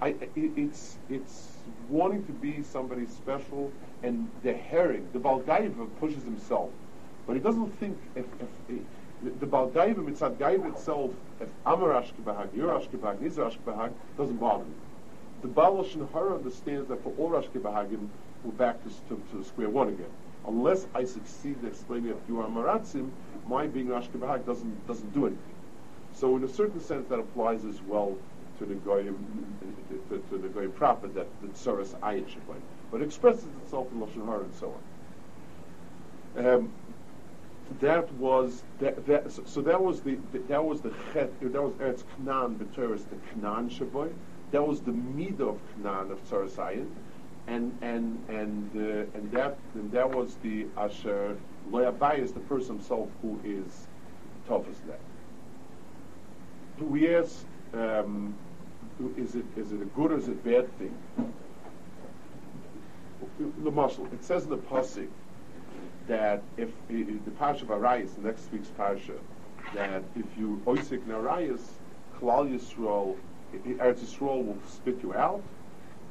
I, 0.00 0.08
it, 0.08 0.30
it's, 0.34 0.98
it's 1.08 1.52
wanting 1.88 2.24
to 2.26 2.32
be 2.32 2.62
somebody 2.62 3.06
special, 3.06 3.72
and 4.02 4.28
the 4.42 4.52
herring, 4.52 5.08
the 5.12 5.18
Balgaiva 5.18 5.88
pushes 5.98 6.22
himself, 6.24 6.70
but 7.26 7.34
he 7.34 7.40
doesn't 7.40 7.70
think 7.80 7.98
if, 8.14 8.26
if, 8.40 8.48
if 8.68 8.82
the 9.22 9.46
Balgaiva 9.46 9.96
mitzad 9.96 10.36
Gaiva 10.36 10.72
itself, 10.72 11.10
if 11.40 11.48
Amar 11.64 12.02
Ashkebahag, 12.02 12.54
you're 12.54 12.68
Ashkebahag, 12.68 13.22
he's 13.22 13.36
Ashkebahag, 13.36 13.92
doesn't 14.16 14.36
bother 14.36 14.64
me. 14.64 14.74
The 15.42 15.48
Baal 15.48 15.84
Hara 16.12 16.34
understands 16.34 16.88
that 16.88 17.02
for 17.02 17.12
all 17.18 17.30
Ashkebahagim, 17.30 18.08
we're 18.44 18.52
back 18.52 18.82
to, 18.84 18.90
to, 19.08 19.22
to 19.32 19.44
square 19.44 19.68
one 19.68 19.88
again. 19.88 20.10
Unless 20.46 20.86
I 20.94 21.04
succeed 21.04 21.56
in 21.62 21.68
explaining 21.68 22.08
that 22.08 22.18
you 22.28 22.40
are 22.40 22.48
Maratzim, 22.48 23.10
my 23.48 23.66
being 23.66 23.88
Ashkebahag 23.88 24.46
doesn't, 24.46 24.86
doesn't 24.86 25.12
do 25.12 25.26
anything. 25.26 25.54
So 26.14 26.36
in 26.36 26.44
a 26.44 26.48
certain 26.48 26.80
sense, 26.80 27.08
that 27.08 27.18
applies 27.18 27.64
as 27.64 27.80
well 27.82 28.16
to 28.58 28.64
the 28.64 28.74
goyim, 28.74 29.16
to, 30.08 30.22
to 30.30 30.38
the 30.38 30.48
goyim 30.48 30.72
proper 30.72 31.08
that 31.08 31.26
the 31.42 31.48
tsaras 31.48 31.94
ayin 32.00 32.24
shebay, 32.24 32.60
but 32.90 33.02
expresses 33.02 33.44
itself 33.62 33.86
in 33.92 34.00
lashon 34.00 34.24
hara 34.24 34.40
and 34.40 34.54
so 34.54 34.74
on. 36.36 36.46
Um, 36.46 36.72
that 37.80 38.12
was 38.14 38.62
that, 38.80 39.06
that 39.06 39.30
so, 39.30 39.42
so, 39.44 39.60
that 39.62 39.82
was 39.82 40.00
the, 40.00 40.18
that 40.48 40.64
was 40.64 40.80
the 40.80 40.92
chet 41.12 41.32
that 41.40 41.62
was 41.62 41.74
Eretz 41.74 42.04
Knan 42.16 42.54
b'teres 42.56 43.04
the 43.10 43.16
Knan 43.34 43.68
shaboy. 43.68 44.12
That 44.52 44.66
was 44.66 44.80
the 44.80 44.92
midah 44.92 45.40
of 45.40 45.60
Knan 45.82 46.10
of 46.10 46.24
tsaras 46.28 46.56
ayin, 46.56 46.88
and 47.46 47.76
and 47.82 48.24
and 48.28 48.70
uh, 48.76 49.18
and 49.18 49.30
that 49.32 49.58
and 49.74 49.90
that 49.92 50.08
was 50.08 50.36
the 50.42 50.66
asher 50.76 51.36
loyabayis 51.70 52.32
the 52.32 52.40
person 52.40 52.76
himself 52.76 53.08
who 53.22 53.38
is 53.44 53.88
toughest 54.46 54.86
that 54.86 55.00
Do 56.78 56.84
we 56.84 57.14
ask, 57.14 57.44
um, 57.74 58.34
is 59.16 59.34
it 59.34 59.44
is 59.56 59.72
it 59.72 59.82
a 59.82 59.86
good 59.86 60.12
or 60.12 60.18
is 60.18 60.28
it 60.28 60.32
a 60.32 60.34
bad 60.34 60.78
thing? 60.78 60.94
The 63.64 63.70
muscle. 63.70 64.06
It 64.12 64.24
says 64.24 64.44
in 64.44 64.50
the 64.50 64.58
pasuk 64.58 65.08
that 66.06 66.42
if 66.56 66.70
the 66.88 67.30
parsha 67.38 67.62
of 67.62 67.68
Arayis, 67.68 68.16
next 68.18 68.50
week's 68.52 68.68
parsha, 68.68 69.18
that 69.74 70.02
if 70.14 70.26
you 70.38 70.62
oisik 70.66 71.02
narayis, 71.06 71.60
Klal 72.20 72.48
Yisrael, 72.48 73.16
Eretz 73.52 74.00
Yisrael 74.00 74.46
will 74.46 74.58
spit 74.68 75.02
you 75.02 75.14
out, 75.14 75.42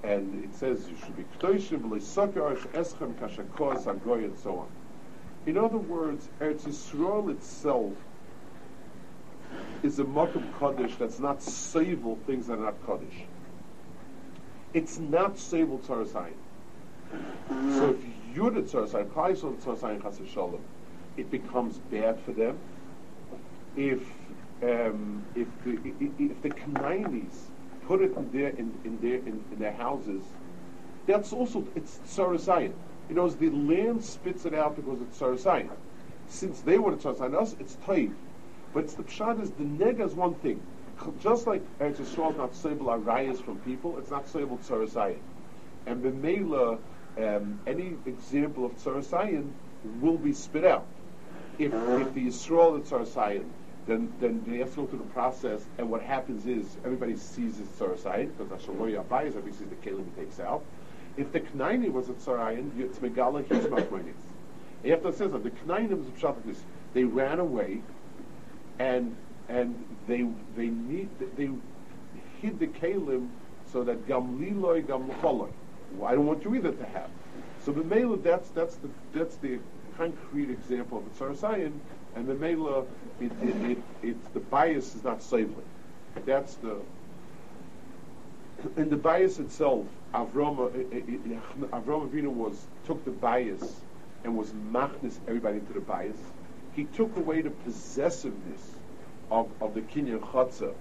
and 0.03 0.43
it 0.43 0.53
says 0.55 0.87
you 0.89 0.97
should 0.97 1.15
be 1.17 1.23
k'toishim 1.39 1.79
v'leisakar 1.79 2.57
eschem 2.73 3.13
kashakos 3.15 3.85
agoy 3.85 4.25
and 4.25 4.37
so 4.39 4.59
on. 4.59 4.67
In 5.45 5.57
other 5.57 5.77
words, 5.77 6.27
Eretz 6.39 6.63
Yisrael 6.63 7.31
itself 7.31 7.93
is 9.83 9.99
a 9.99 10.03
Makom 10.03 10.43
Kaddish 10.59 10.95
that's 10.95 11.19
not 11.19 11.41
Sable 11.41 12.17
things 12.25 12.47
that 12.47 12.53
are 12.59 12.71
not 12.71 12.85
Kaddish. 12.85 13.23
It's 14.73 14.99
not 14.99 15.37
Sable 15.37 15.79
Tzarasayin. 15.79 16.33
So 17.49 17.91
if 17.91 18.03
you're 18.35 18.51
the 18.51 18.61
Tzarasayin, 18.61 19.09
Klaisol 19.11 19.55
Tzarasayin 19.61 20.01
Chas 20.01 20.19
Shalom, 20.29 20.61
it 21.17 21.31
becomes 21.31 21.77
bad 21.89 22.19
for 22.19 22.33
them. 22.33 22.57
If 23.75 24.01
um, 24.61 25.25
if 25.35 25.47
the 25.63 25.77
if 26.19 26.41
the 26.41 26.49
put 27.87 28.01
it 28.01 28.15
in 28.15 28.31
their 28.31 28.49
in, 28.49 28.73
in 28.83 28.99
their 29.01 29.15
in, 29.15 29.43
in, 29.51 29.59
their 29.59 29.73
houses, 29.73 30.23
that's 31.07 31.31
also 31.33 31.65
it's 31.75 31.99
Tzarasayin. 32.07 32.73
You 33.09 33.15
know, 33.15 33.29
the 33.29 33.49
land 33.49 34.03
spits 34.03 34.45
it 34.45 34.53
out 34.53 34.75
because 34.75 35.01
it's 35.01 35.19
Tzarasayin. 35.19 35.69
Since 36.27 36.61
they 36.61 36.77
were 36.77 36.91
the 36.91 36.97
Tzarasayin, 36.97 37.35
us 37.35 37.55
it's 37.59 37.77
Taiv. 37.87 38.13
But 38.73 38.89
the 38.89 39.03
pshat 39.03 39.41
is 39.41 39.51
the 39.51 39.63
nega 39.63 40.05
is 40.05 40.13
one 40.13 40.33
thing. 40.35 40.59
Just 41.21 41.47
like 41.47 41.61
Eretz 41.79 41.97
Yisrael 41.97 42.31
is 42.31 42.37
not 42.37 42.53
stable 42.53 42.87
arayas 42.87 43.41
from 43.41 43.57
people, 43.59 43.97
it's 43.97 44.11
not 44.11 44.27
stable 44.27 44.57
tzarasayin. 44.57 45.19
And 45.85 46.03
b'meila, 46.03 46.77
um, 47.17 47.59
any 47.65 47.95
example 48.05 48.65
of 48.65 48.75
tzarasayin 48.77 49.49
will 50.01 50.17
be 50.17 50.33
spit 50.33 50.65
out. 50.65 50.85
If, 51.57 51.73
if 51.73 52.13
the 52.13 52.27
Yisrael 52.27 52.81
is 52.81 52.89
tzarasayin, 52.89 53.45
then 53.87 54.11
then 54.19 54.43
they 54.47 54.57
have 54.57 54.71
to 54.71 54.77
go 54.77 54.87
through 54.87 54.99
the 54.99 55.05
process, 55.05 55.63
and 55.77 55.89
what 55.89 56.01
happens 56.01 56.45
is 56.45 56.77
everybody 56.83 57.15
sees 57.15 57.59
it's 57.59 57.69
tzarasayin 57.79 58.31
because 58.37 58.61
Hashemoy 58.61 59.01
Abayis 59.03 59.27
everybody 59.27 59.51
sees 59.51 59.67
the 59.69 59.75
kelim 59.75 60.05
he 60.15 60.21
takes 60.21 60.39
out. 60.39 60.63
If 61.17 61.31
the 61.31 61.39
Knaini 61.39 61.91
was 61.91 62.09
a 62.09 62.13
tzarayin, 62.13 62.79
it's 62.79 62.97
megala 62.99 63.45
he's 63.47 63.65
machronis. 63.65 64.13
You 64.83 64.91
have 64.91 65.03
to 65.03 65.13
say 65.13 65.27
that 65.27 65.43
the 65.43 65.49
Knainim 65.49 66.01
is 66.01 66.07
a 66.07 66.11
pshat. 66.11 66.57
They 66.93 67.03
ran 67.03 67.39
away 67.39 67.81
and 68.79 69.15
and 69.49 69.75
they 70.07 70.27
they 70.55 70.67
need 70.67 71.09
they 71.35 71.49
hid 72.41 72.59
the 72.59 72.67
kalim 72.67 73.29
so 73.71 73.83
that 73.83 74.07
gam 74.07 74.39
liloy 74.39 74.85
gam 74.85 75.09
lcholoi. 75.09 75.51
Well, 75.97 76.11
I 76.11 76.15
don't 76.15 76.25
want 76.25 76.43
you 76.43 76.55
either 76.55 76.71
to 76.71 76.85
have. 76.85 77.09
So 77.63 77.71
the 77.71 77.83
mela 77.83 78.17
that's 78.17 78.49
that's 78.49 78.75
the 78.75 78.89
that's 79.13 79.35
the 79.37 79.59
concrete 79.97 80.49
example 80.49 80.99
of 80.99 81.07
a 81.07 81.09
tzarasayin, 81.09 81.73
and 82.15 82.27
the 82.27 82.35
mela 82.35 82.85
it, 83.19 83.31
it, 83.41 83.77
it, 84.03 84.33
the 84.33 84.39
bias 84.39 84.95
is 84.95 85.03
not 85.03 85.23
savory. 85.23 85.63
That's 86.25 86.55
the 86.55 86.77
and 88.77 88.89
the 88.89 88.97
bias 88.97 89.39
itself. 89.39 89.85
Avram 90.13 90.73
eh, 90.73 90.97
eh, 90.97 91.35
eh, 91.35 91.65
Avram 91.77 92.09
Avinu 92.09 92.27
was 92.29 92.65
took 92.85 93.03
the 93.03 93.11
bias 93.11 93.81
and 94.23 94.37
was 94.37 94.49
machnis 94.51 95.17
everybody 95.27 95.57
into 95.57 95.73
the 95.73 95.81
bias 95.81 96.17
he 96.75 96.83
took 96.83 97.15
away 97.17 97.41
the 97.41 97.49
possessiveness 97.49 98.61
of, 99.31 99.49
of 99.61 99.73
the 99.73 99.81
Kinyan 99.81 100.19
Chatzah 100.19 100.73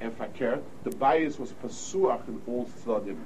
and 0.00 0.16
Fakir. 0.16 0.60
The 0.84 0.90
bias 0.90 1.38
was 1.38 1.52
pasuach 1.52 2.26
in 2.26 2.40
all 2.46 2.66
tzadim, 2.84 3.18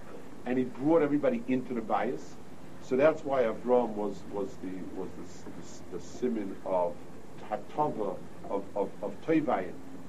and 0.48 0.58
he 0.58 0.64
brought 0.64 1.02
everybody 1.02 1.42
into 1.46 1.74
the 1.74 1.80
bias. 1.80 2.36
So 2.82 2.96
that's 2.96 3.22
why 3.22 3.42
Avram 3.42 3.90
was 3.90 4.22
was 4.32 4.48
the 4.62 4.72
was 4.96 5.08
the, 5.18 5.50
the, 5.50 5.98
the 5.98 6.04
simin 6.04 6.56
of 6.64 6.94
Hatava 7.50 8.16
of 8.50 8.64
of, 8.74 8.90
of 9.02 9.14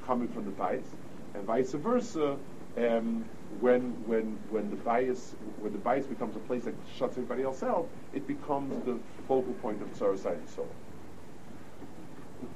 coming 0.06 0.28
from 0.30 0.46
the 0.46 0.52
bias, 0.52 0.88
and 1.34 1.44
vice 1.44 1.74
versa. 1.74 2.38
Um, 2.78 3.26
when 3.60 3.82
when 4.08 4.38
when 4.52 4.70
the 4.70 4.76
bias 4.78 5.36
when 5.60 5.74
the 5.74 5.80
bias 5.80 6.06
becomes 6.06 6.36
a 6.36 6.40
place 6.40 6.64
that 6.64 6.76
shuts 6.98 7.18
everybody 7.18 7.44
else 7.44 7.64
out, 7.64 7.90
it 8.14 8.26
becomes 8.28 8.86
the 8.86 8.98
focal 9.28 9.54
point 9.56 9.82
of 9.82 9.90
Tzarasai 9.90 10.34
and 10.34 10.50
so 10.50 10.62
on 10.62 10.70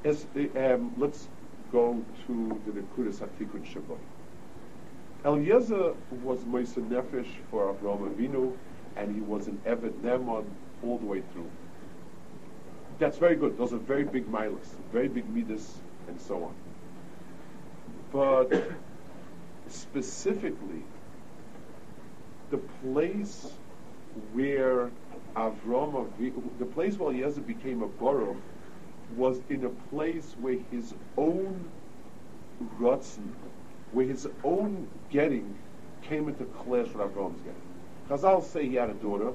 um, 0.05 0.93
let's 0.97 1.27
go 1.71 2.03
to 2.27 2.61
the 2.65 2.71
Nekudas 2.71 3.19
Hatikun 3.19 3.65
Shabbat. 3.65 4.12
Eliezer 5.25 5.93
was 6.21 6.39
Moisa 6.43 6.81
Nefesh 6.89 7.29
for 7.49 7.73
Avraham 7.73 8.13
Avinu, 8.13 8.57
and 8.97 9.15
he 9.15 9.21
was 9.21 9.47
an 9.47 9.59
Eved 9.65 9.93
Neman 10.01 10.45
all 10.83 10.97
the 10.97 11.05
way 11.05 11.23
through. 11.31 11.49
That's 12.99 13.17
very 13.17 13.35
good. 13.35 13.57
Those 13.57 13.73
are 13.73 13.77
very 13.77 14.03
big 14.03 14.27
milas, 14.27 14.67
very 14.91 15.07
big 15.07 15.29
midas, 15.29 15.79
and 16.07 16.19
so 16.19 16.43
on. 16.43 16.53
But 18.11 18.71
specifically, 19.69 20.83
the 22.51 22.57
place 22.83 23.53
where 24.33 24.91
Avram, 25.35 26.07
the 26.59 26.65
place 26.65 26.97
where 26.97 27.13
Eliezer 27.13 27.41
became 27.41 27.81
a 27.81 27.87
Baruch, 27.87 28.37
was 29.15 29.41
in 29.49 29.63
a 29.65 29.69
place 29.69 30.35
where 30.39 30.57
his 30.69 30.93
own 31.17 31.71
Ratzin, 32.79 33.31
where 33.93 34.05
his 34.05 34.27
own 34.43 34.87
getting 35.11 35.55
came 36.01 36.27
into 36.27 36.45
clash 36.45 36.87
with 36.87 36.97
Avram's 36.97 37.41
getting. 37.41 37.61
Chazal 38.09 38.43
say 38.43 38.67
he 38.67 38.75
had 38.75 38.89
a 38.89 38.95
daughter, 38.95 39.31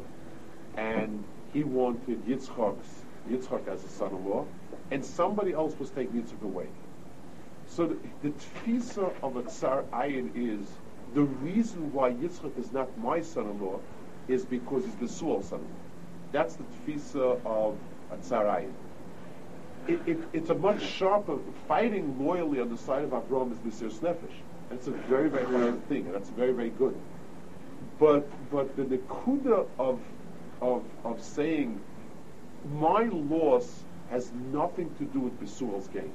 and 0.76 1.24
he 1.52 1.64
wanted 1.64 2.24
Yitzchak's 2.26 3.02
Yitzchak 3.30 3.66
as 3.68 3.84
a 3.84 3.88
son-in-law, 3.88 4.44
and 4.90 5.04
somebody 5.04 5.52
else 5.52 5.78
was 5.78 5.90
taking 5.90 6.22
Yitzchak 6.22 6.42
away. 6.42 6.66
So 7.66 7.86
the, 7.86 7.96
the 8.22 8.30
tfisa 8.30 9.12
of 9.22 9.36
a 9.36 9.42
tsar 9.42 9.84
ayin 9.92 10.30
is 10.34 10.66
the 11.14 11.22
reason 11.22 11.92
why 11.92 12.12
Yitzchak 12.12 12.58
is 12.58 12.72
not 12.72 12.96
my 12.98 13.20
son-in-law 13.20 13.78
is 14.26 14.44
because 14.44 14.84
he's 14.84 14.94
the 14.96 15.08
Sual 15.08 15.42
son-in-law. 15.42 15.70
That's 16.32 16.56
the 16.56 16.64
tfisa 16.64 17.40
of 17.44 17.76
a 18.10 18.16
tsar 18.18 18.44
ayin. 18.44 18.72
It, 19.86 20.00
it, 20.06 20.18
it's 20.32 20.50
a 20.50 20.54
much 20.54 20.82
sharper 20.82 21.38
fighting 21.66 22.22
loyally 22.22 22.60
on 22.60 22.68
the 22.68 22.76
side 22.76 23.04
of 23.04 23.10
Avram 23.10 23.52
is 23.52 23.80
Mr. 23.80 23.90
Nefesh. 24.00 24.36
That's 24.70 24.86
a 24.86 24.90
very, 24.90 25.28
very 25.28 25.44
hard 25.44 25.88
thing, 25.88 26.06
and 26.06 26.14
that's 26.14 26.30
very, 26.30 26.52
very 26.52 26.70
good. 26.70 26.96
But 27.98 28.28
but 28.50 28.76
the 28.76 28.84
nekuda 28.84 29.66
of 29.78 30.00
of 30.60 30.82
of 31.04 31.22
saying 31.22 31.80
my 32.74 33.04
loss 33.04 33.84
has 34.10 34.30
nothing 34.52 34.94
to 34.98 35.04
do 35.04 35.20
with 35.20 35.38
Besuel's 35.40 35.88
gain. 35.88 36.12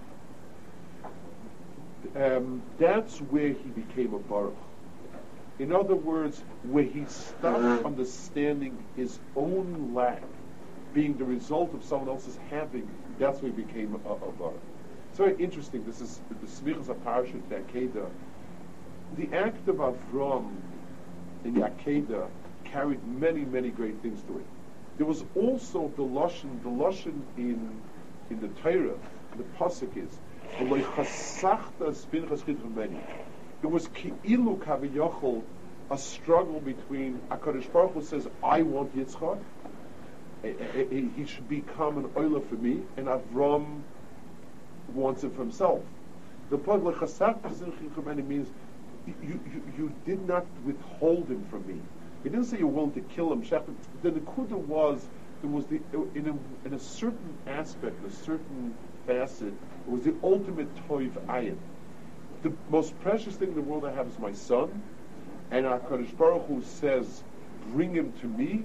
Um, 2.16 2.62
that's 2.80 3.20
where 3.20 3.50
he 3.50 3.70
became 3.70 4.14
a 4.14 4.20
Baruch. 4.20 4.56
In 5.60 5.72
other 5.72 5.96
words, 5.96 6.44
where 6.64 6.84
he 6.84 7.06
stopped 7.06 7.86
understanding 7.86 8.84
his 8.96 9.20
own 9.36 9.94
lack 9.94 10.24
being 10.94 11.18
the 11.18 11.24
result 11.24 11.74
of 11.74 11.84
someone 11.84 12.10
else's 12.10 12.38
having, 12.50 12.90
that's 13.20 13.42
where 13.42 13.52
he 13.52 13.62
became 13.62 14.00
a, 14.06 14.10
a 14.14 14.32
Baruch. 14.32 14.60
It's 15.10 15.18
very 15.18 15.36
interesting. 15.38 15.86
This 15.86 16.02
is 16.02 16.20
the 16.30 16.48
Smichas 16.48 16.90
of 16.90 16.98
Parashut 17.06 17.44
Akedah. 17.50 18.10
The 19.16 19.32
act 19.32 19.68
of 19.68 19.76
Avram 19.76 20.56
in 21.44 21.56
Akedah 21.56 22.28
carried 22.64 23.06
many, 23.08 23.46
many 23.46 23.70
great 23.70 24.02
things 24.02 24.24
to 24.24 24.40
it. 24.40 24.46
There 24.98 25.06
was 25.06 25.24
also 25.36 25.92
the 25.96 26.02
lashon, 26.02 26.62
the 26.64 26.70
lashon 26.70 27.22
in 27.38 27.82
in 28.32 28.40
the 28.40 28.48
Torah, 28.48 28.98
the 29.38 29.44
pasuk 29.44 29.96
is, 29.98 30.18
it 30.60 30.68
was 33.70 33.88
ki'ilu 33.88 34.58
kaviyachol, 34.60 35.44
a 35.92 35.98
struggle 35.98 36.60
between 36.60 37.20
Hakadosh 37.30 37.72
Baruch 37.72 37.94
Hu 37.94 38.02
says, 38.02 38.28
"I 38.42 38.64
want 38.64 38.96
Yitzchak." 38.96 39.40
He 41.16 41.26
should 41.26 41.48
become 41.48 41.98
an 42.00 42.10
oiler 42.18 42.42
for 42.42 42.56
me, 42.56 42.82
and 42.98 43.08
Avram 43.08 43.84
wants 44.88 45.24
it 45.24 45.34
for 45.34 45.42
himself. 45.42 45.82
The 46.50 46.58
plug 46.58 46.84
means 48.28 48.48
you, 49.06 49.16
you, 49.22 49.62
you 49.78 49.94
did 50.06 50.26
not 50.28 50.46
withhold 50.66 51.30
him 51.30 51.46
from 51.50 51.68
me. 51.68 51.82
He 52.24 52.30
didn't 52.30 52.46
say 52.46 52.58
you're 52.60 52.68
willing 52.68 52.94
to 52.94 53.02
kill 53.02 53.32
him. 53.34 53.42
The 54.02 54.12
Nakuda 54.12 54.58
was 54.58 55.08
there 55.42 55.52
was 55.52 55.66
the 55.66 55.82
in 56.16 56.28
a, 56.28 56.68
in 56.68 56.74
a 56.74 56.80
certain 56.80 57.38
aspect, 57.48 58.04
a 58.06 58.10
certain 58.10 58.74
facet, 59.06 59.54
it 59.54 59.90
was 59.90 60.04
the 60.04 60.16
ultimate 60.24 60.74
toiv 60.88 61.12
ayin. 61.28 61.58
The 62.44 62.54
most 62.70 62.98
precious 63.02 63.36
thing 63.36 63.50
in 63.50 63.56
the 63.56 63.62
world 63.62 63.86
I 63.86 63.92
have 63.92 64.08
is 64.08 64.18
my 64.20 64.32
son, 64.32 64.82
and 65.52 65.66
Hakadosh 65.66 66.16
Baruch 66.18 66.48
Hu 66.48 66.62
says, 66.62 67.24
"Bring 67.74 67.94
him 67.94 68.14
to 68.22 68.28
me," 68.28 68.64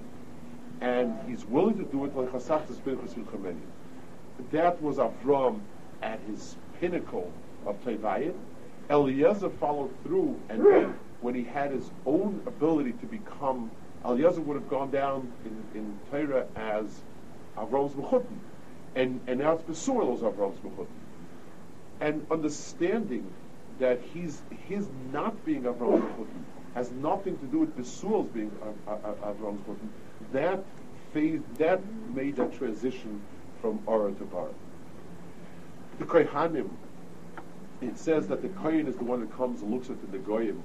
and 0.79 1.17
he's 1.27 1.45
willing 1.45 1.77
to 1.77 1.83
do 1.83 2.05
it 2.05 2.15
like 2.15 2.31
That 4.51 4.81
was 4.81 4.97
Avram 4.97 5.59
at 6.01 6.21
his 6.21 6.55
pinnacle 6.79 7.31
of 7.65 7.83
toiv 7.83 8.33
Eliezer 8.89 9.49
followed 9.49 9.93
through, 10.03 10.39
and 10.49 10.65
then 10.65 10.99
when 11.21 11.35
he 11.35 11.43
had 11.43 11.71
his 11.71 11.89
own 12.05 12.41
ability 12.45 12.93
to 12.93 13.05
become, 13.05 13.69
Eliezer 14.05 14.41
would 14.41 14.55
have 14.55 14.69
gone 14.69 14.89
down 14.89 15.31
in, 15.45 15.79
in 15.79 15.99
Torah 16.09 16.47
as 16.55 17.01
Avram's 17.57 17.93
Mechutin. 17.93 18.39
And, 18.95 19.19
and 19.27 19.39
now 19.39 19.53
it's 19.53 19.63
Besuel 19.63 20.15
as 20.15 20.21
Avram's 20.21 20.59
Mechutin. 20.59 20.87
And 22.01 22.25
understanding 22.31 23.31
that 23.79 24.01
he's, 24.13 24.41
his 24.67 24.87
not 25.11 25.45
being 25.45 25.63
Avram's 25.63 26.01
Mechutin 26.01 26.43
has 26.73 26.91
nothing 26.91 27.37
to 27.37 27.45
do 27.45 27.59
with 27.59 27.77
Besuel's 27.77 28.29
being 28.29 28.51
Avram's 28.87 29.61
Mechutin, 29.67 29.89
that 30.31 30.63
phase, 31.13 31.41
that 31.57 31.81
made 32.13 32.37
that 32.37 32.57
transition 32.57 33.21
from 33.61 33.79
Ara 33.87 34.11
to 34.13 34.23
Bar. 34.25 34.47
The 35.99 36.05
Kohanim, 36.05 36.69
it 37.81 37.97
says 37.97 38.27
that 38.27 38.41
the 38.41 38.49
Kohen 38.49 38.87
is 38.87 38.95
the 38.95 39.03
one 39.03 39.21
that 39.21 39.35
comes 39.35 39.61
and 39.61 39.71
looks 39.71 39.89
at 39.89 40.11
the 40.11 40.17
Goyim 40.17 40.61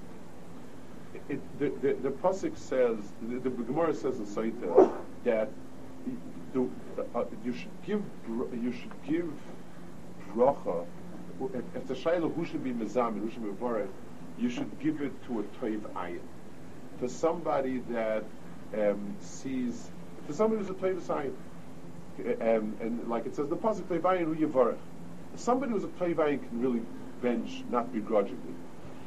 it, 1.28 1.58
the, 1.58 1.68
the, 1.80 1.94
the 1.94 2.10
Pasuk 2.10 2.56
says, 2.56 2.96
the, 3.22 3.38
the 3.38 3.50
Gemara 3.50 3.94
says 3.94 4.18
in 4.18 4.26
Saita 4.26 4.92
that 5.24 5.48
the, 6.52 6.68
uh, 7.14 7.24
you 7.44 7.52
should 7.52 7.82
give 7.86 8.02
you 8.28 8.72
should 8.72 8.92
give 9.06 9.32
bracha. 10.34 10.86
If 11.74 11.88
the 11.88 11.94
shayla 11.94 12.32
who 12.32 12.44
should 12.44 12.62
be 12.62 12.72
mezam 12.72 13.18
who 13.18 13.30
should 13.30 13.42
be 13.42 13.50
varech, 13.50 13.88
you 14.38 14.50
should 14.50 14.78
give 14.80 15.00
it 15.00 15.12
to 15.26 15.40
a 15.40 15.42
toiv 15.42 15.80
ayin, 15.94 16.20
to 17.00 17.08
somebody 17.08 17.78
that 17.90 18.24
um, 18.76 19.16
sees, 19.20 19.90
to 20.28 20.34
somebody 20.34 20.62
who's 20.62 20.70
a 20.70 20.74
toiv 20.74 21.00
ayin, 21.00 22.58
um, 22.58 22.76
and 22.80 23.08
like 23.08 23.26
it 23.26 23.34
says 23.34 23.48
the 23.48 23.56
pasuk 23.56 23.82
toiv 23.84 24.02
ayin 24.02 24.36
who. 24.36 24.76
Somebody 25.36 25.72
who's 25.72 25.82
a 25.82 25.88
toiv 25.88 26.16
ayin 26.16 26.48
can 26.48 26.60
really 26.60 26.82
bench, 27.24 27.64
not 27.70 27.92
begrudgingly 27.92 28.54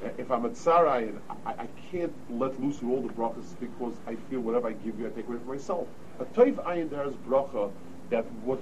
uh, 0.03 0.09
if 0.17 0.31
I'm 0.31 0.45
a 0.45 0.49
tzarai 0.49 1.09
and 1.09 1.19
I, 1.45 1.51
I, 1.63 1.67
can't 1.91 2.13
let 2.29 2.61
loose 2.61 2.81
with 2.81 2.91
all 2.91 3.01
the 3.01 3.13
brachas 3.13 3.59
because 3.59 3.95
I 4.05 4.15
feel 4.29 4.41
whatever 4.41 4.67
I 4.67 4.73
give 4.73 4.99
you, 4.99 5.07
I 5.07 5.09
take 5.09 5.27
away 5.27 5.37
from 5.37 5.47
myself. 5.47 5.87
A 6.19 6.25
toiv 6.25 6.55
ayin 6.65 6.89
there 6.89 7.05
is 7.05 7.13
bracha 7.27 7.71
that 8.09 8.25
what 8.43 8.59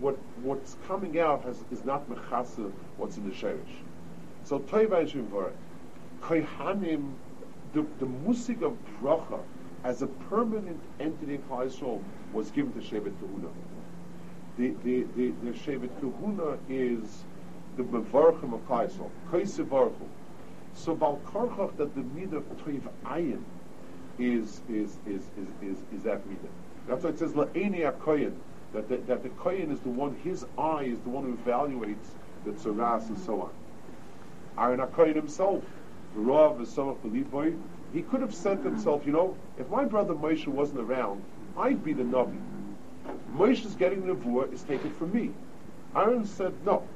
what 0.00 0.16
what's 0.42 0.76
coming 0.86 1.20
out 1.20 1.44
has, 1.44 1.62
is 1.70 1.84
not 1.84 2.08
mechasa 2.08 2.72
what's 2.96 3.16
in 3.16 3.28
the 3.28 3.34
sherish. 3.34 3.82
So 4.44 4.60
toiv 4.60 4.88
ayin 4.88 5.10
shivvar 5.10 5.52
kohanim 6.22 7.12
the 7.74 7.84
the 7.98 8.06
musik 8.06 8.62
of 8.62 8.76
bracha 9.02 9.40
as 9.84 10.02
a 10.02 10.06
permanent 10.06 10.80
entity 11.00 11.34
in 11.34 11.42
Klal 11.42 12.02
was 12.32 12.50
given 12.50 12.72
to 12.72 12.80
Shevet 12.80 13.12
Kahuna. 13.20 13.48
The 14.56 14.74
the 14.84 15.06
the, 15.16 15.32
the 15.42 15.50
Shevet 15.50 15.90
Kahuna 16.00 16.58
is 16.68 17.24
the 17.78 17.84
mevarchim 17.84 18.52
of 18.52 18.68
Klal 18.68 18.90
Yisrael. 19.32 19.92
So 20.74 20.94
Bal 20.94 21.20
Karchach 21.26 21.76
that 21.76 21.94
the 21.94 22.02
midah 22.02 22.38
of 22.38 22.64
Toiv 22.64 22.82
Ayin 23.04 23.42
is 24.18 24.60
is 24.68 24.96
is 25.06 25.22
is 25.36 25.48
is, 25.62 25.78
is 25.94 26.02
that 26.02 26.28
midah. 26.28 26.50
That's 26.86 27.04
why 27.04 27.10
it 27.10 27.18
says 27.18 27.32
La'eni 27.32 27.90
Koyin 27.98 28.34
that 28.72 28.88
the, 28.88 28.96
that 28.98 29.22
the 29.22 29.28
Koyin 29.30 29.72
is 29.72 29.80
the 29.80 29.88
one 29.88 30.16
his 30.24 30.44
eye 30.58 30.84
is 30.84 30.98
the 31.00 31.08
one 31.08 31.24
who 31.24 31.36
evaluates 31.36 31.96
the 32.44 32.50
tzaras 32.50 33.08
and 33.08 33.18
so 33.18 33.42
on. 33.42 33.50
Aaron 34.58 34.80
Akoyin 34.80 35.14
himself, 35.14 35.64
Rav 36.14 36.58
V'Samach 36.58 37.30
boy, 37.30 37.54
he 37.92 38.02
could 38.02 38.20
have 38.20 38.34
said 38.34 38.62
to 38.64 38.70
himself, 38.70 39.06
you 39.06 39.12
know, 39.12 39.36
if 39.56 39.68
my 39.70 39.84
brother 39.84 40.14
Moshe 40.14 40.46
wasn't 40.48 40.80
around, 40.80 41.22
I'd 41.56 41.82
be 41.84 41.92
the 41.92 42.02
Navi. 42.02 42.38
Moshe's 43.34 43.74
getting 43.76 44.06
the 44.06 44.14
Nevuah 44.14 44.52
is 44.52 44.62
taken 44.62 44.92
from 44.94 45.12
me. 45.12 45.30
Aaron 45.94 46.26
said, 46.26 46.52
no. 46.66 46.86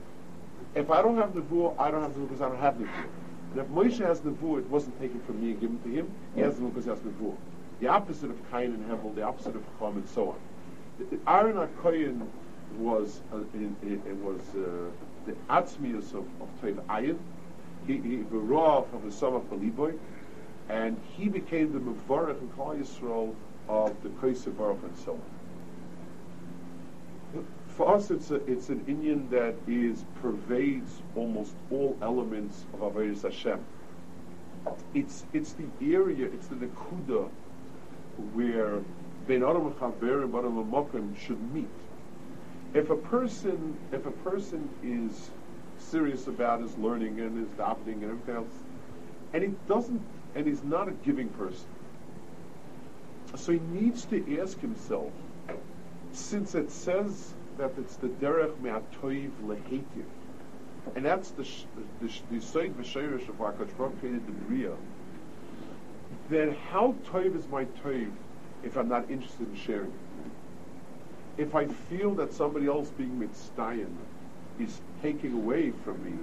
If 0.75 0.91
I 0.91 1.03
don't 1.03 1.17
have 1.17 1.35
the 1.35 1.43
Nevuah, 1.43 1.79
I 1.79 1.91
don't 1.91 2.03
have 2.03 2.15
the 2.15 2.21
Nevuah 2.21 2.29
because 2.29 2.43
I 2.43 2.49
don't 2.49 2.61
have 2.61 2.79
the 2.79 2.85
Nevuah. 2.85 3.09
And 3.53 3.61
if 3.61 3.67
Moshe 3.67 4.07
has 4.07 4.21
Nevuah, 4.21 4.61
it 4.61 4.71
wasn't 4.71 4.99
taken 5.01 5.21
from 5.21 5.43
me 5.43 5.51
and 5.51 5.61
given 5.61 5.83
to 5.83 5.89
him. 5.89 6.11
He 6.35 6.41
has 6.41 6.55
Nevuah 6.55 6.69
because 6.69 6.85
he 6.85 6.91
has 6.91 7.01
Nevuah. 7.01 7.37
The 7.81 7.89
opposite 7.89 8.31
of 8.31 8.51
Cain 8.51 8.73
and 8.73 8.91
Hevel, 8.91 9.15
the 9.15 9.23
opposite 9.23 9.57
of 9.57 9.65
Chum, 9.79 9.97
and 9.97 10.09
so 10.09 10.31
on. 10.31 11.21
Aaron 11.27 11.57
HaKoyin 11.57 12.27
was, 12.79 13.21
uh, 13.33 13.39
in, 13.55 13.77
it 13.83 14.17
was 14.17 14.41
uh, 14.55 14.91
the 15.27 15.33
Atzmius 15.51 16.15
of, 16.15 16.27
of 16.41 16.49
Toiv 16.63 16.77
Ayin. 16.87 17.19
He, 17.87 17.95
he 17.95 18.23
from 18.23 19.03
the 19.05 19.11
son 19.11 19.35
of 19.35 19.43
Baliboy, 19.51 19.99
and 20.69 20.97
he 21.17 21.29
became 21.29 21.73
the 21.73 21.81
Mevarach 21.81 22.39
and 22.39 22.57
Klal 22.57 22.79
Yisrael 22.79 23.35
of 23.69 24.01
the 24.03 24.09
Kosev 24.11 24.57
Baruch 24.57 24.83
and 24.85 24.97
so 24.97 25.13
on. 25.13 25.21
For 27.77 27.95
us, 27.95 28.11
it's 28.11 28.31
a, 28.31 28.35
it's 28.51 28.69
an 28.69 28.85
Indian 28.87 29.31
that 29.31 29.55
is 29.67 30.05
pervades 30.21 31.01
almost 31.17 31.55
all 31.71 31.97
elements 32.03 32.67
of 32.75 32.81
Avodas 32.81 33.23
Hashem. 33.23 33.65
It's 34.95 35.25
it's 35.33 35.55
the 35.55 35.95
area, 35.95 36.27
it's 36.27 36.49
the 36.49 36.57
nekuda 36.57 37.31
where 38.35 38.81
Ben 39.27 39.43
Adam 39.43 39.73
Chaver 39.73 40.25
and 40.25 40.35
Adam 40.35 40.71
Mokim 40.71 41.17
should 41.19 41.41
meet. 41.55 41.69
If 42.75 42.91
a 42.91 42.97
person 42.97 43.79
if 43.91 44.05
a 44.05 44.11
person 44.11 44.69
is 44.83 45.31
serious 45.79 46.27
about 46.27 46.61
his 46.61 46.77
learning 46.77 47.21
and 47.21 47.39
his 47.39 47.49
davening 47.59 48.03
and 48.03 48.05
everything 48.05 48.37
else, 48.37 48.55
and 49.33 49.43
he 49.43 49.55
doesn't 49.67 50.03
and 50.35 50.47
he's 50.47 50.63
not 50.63 50.89
a 50.89 50.93
giving 50.93 51.29
person, 51.31 51.67
so 53.35 53.53
he 53.53 53.61
needs 53.71 54.05
to 54.07 54.41
ask 54.41 54.61
himself, 54.61 55.11
since 56.13 56.55
it 56.55 56.71
says 56.71 57.33
that 57.63 57.79
it's 57.79 57.95
the 57.97 58.09
derech 58.09 58.59
me'atoiv 58.61 59.31
lehetiv, 59.47 60.05
and 60.97 61.05
that's 61.05 61.31
the 61.31 61.47
the 62.01 62.09
the 62.31 62.37
of 62.39 63.37
Hakadosh 63.39 63.77
Baruch 63.77 64.01
created 64.01 64.27
the 64.27 64.33
bria. 64.33 64.73
Then 66.29 66.57
how 66.71 66.97
toiv 67.07 67.37
is 67.37 67.47
my 67.49 67.67
toiv 67.85 68.11
if 68.65 68.77
I'm 68.77 68.89
not 68.89 69.09
interested 69.11 69.49
in 69.49 69.57
sharing? 69.57 69.93
If 71.39 71.55
I 71.55 71.67
feel 71.67 72.15
that 72.17 72.33
somebody 72.33 72.67
else 72.67 72.91
being 72.91 73.19
mitzdayan 73.21 73.95
is 74.59 74.81
taking 75.01 75.33
away 75.33 75.71
from 75.85 76.05
me, 76.05 76.19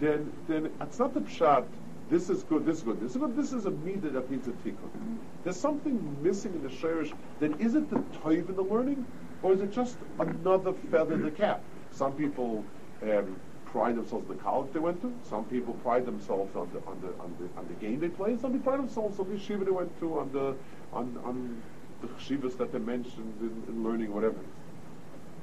then 0.00 0.30
then 0.48 0.70
it's 0.82 0.98
not 0.98 1.14
the 1.14 1.20
pshat 1.20 1.64
this 2.08 2.30
is 2.30 2.44
good, 2.44 2.64
this 2.64 2.78
is 2.78 2.82
good, 2.84 3.00
this 3.00 3.12
is 3.12 3.16
good, 3.16 3.36
this 3.36 3.52
is 3.52 3.66
a 3.66 3.70
midah 3.70 4.12
that 4.12 4.30
needs 4.30 4.46
a 4.46 4.52
tikkun. 4.52 5.18
There's 5.42 5.56
something 5.56 6.16
missing 6.22 6.52
in 6.52 6.62
the 6.62 6.68
shirish 6.68 7.12
that 7.40 7.60
isn't 7.60 7.90
the 7.90 7.98
toiv 8.20 8.48
in 8.48 8.54
the 8.54 8.62
learning, 8.62 9.04
or 9.46 9.52
is 9.52 9.60
it 9.60 9.70
just 9.70 9.96
another 10.18 10.72
feather 10.90 11.14
in 11.14 11.22
the 11.22 11.30
cap? 11.30 11.62
Some 11.92 12.12
people 12.14 12.64
um, 13.02 13.36
pride 13.64 13.94
themselves 13.94 14.28
on 14.28 14.36
the 14.36 14.42
college 14.42 14.72
they 14.72 14.80
went 14.80 15.00
to. 15.02 15.14
Some 15.22 15.44
people 15.44 15.74
pride 15.84 16.04
themselves 16.04 16.56
on 16.56 16.68
the 16.72 16.80
on 16.80 17.00
the 17.00 17.08
on 17.22 17.32
the, 17.38 17.60
on 17.60 17.68
the 17.68 17.74
game 17.74 18.00
they 18.00 18.08
play. 18.08 18.36
Some 18.36 18.52
people 18.52 18.72
pride 18.72 18.80
themselves 18.80 19.20
on 19.20 19.30
the 19.30 19.36
yeshiva 19.36 19.64
they 19.64 19.70
went 19.70 19.96
to, 20.00 20.18
on 20.18 20.32
the 20.32 20.56
on 20.92 21.16
on 21.22 21.62
the 22.02 22.08
yeshivas 22.08 22.58
that 22.58 22.72
they 22.72 22.80
mentioned 22.80 23.34
in, 23.40 23.72
in 23.72 23.84
learning, 23.84 24.12
whatever. 24.12 24.40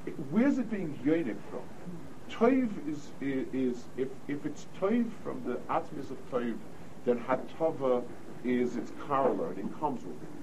It, 0.04 0.14
where's 0.30 0.58
it 0.58 0.70
being 0.70 0.98
yoinik 1.02 1.38
from? 1.48 1.62
Toiv 2.30 2.70
is, 2.88 3.10
is, 3.20 3.84
if, 3.96 4.08
if 4.28 4.44
it's 4.44 4.66
toiv 4.80 5.10
from 5.22 5.42
the 5.46 5.56
atmis 5.70 6.10
of 6.10 6.18
toiv, 6.30 6.56
then 7.06 7.18
hatova 7.20 8.02
is 8.44 8.76
its 8.76 8.92
corollary, 9.06 9.56
it 9.60 9.80
comes 9.80 10.04
with 10.04 10.22
it. 10.22 10.33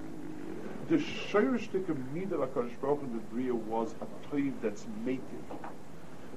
The 0.88 0.96
of 0.96 1.96
midah 2.14 2.46
HaKadosh 2.48 2.80
Baruch 2.80 3.00
the 3.00 3.18
Bria 3.30 3.54
was 3.54 3.94
a 4.00 4.34
toiv 4.34 4.52
that's 4.60 4.86
mated. 5.04 5.22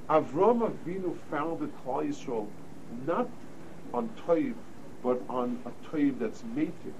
Avram 0.10 0.72
Avinu 0.72 1.18
founded 1.30 1.72
Klal 1.84 2.08
Yisrael 2.08 2.48
not 3.06 3.28
on 3.94 4.10
toiv, 4.28 4.54
but 5.04 5.22
on 5.30 5.60
a 5.66 5.72
toiv 5.88 6.20
that's 6.20 6.44
mated. 6.56 6.94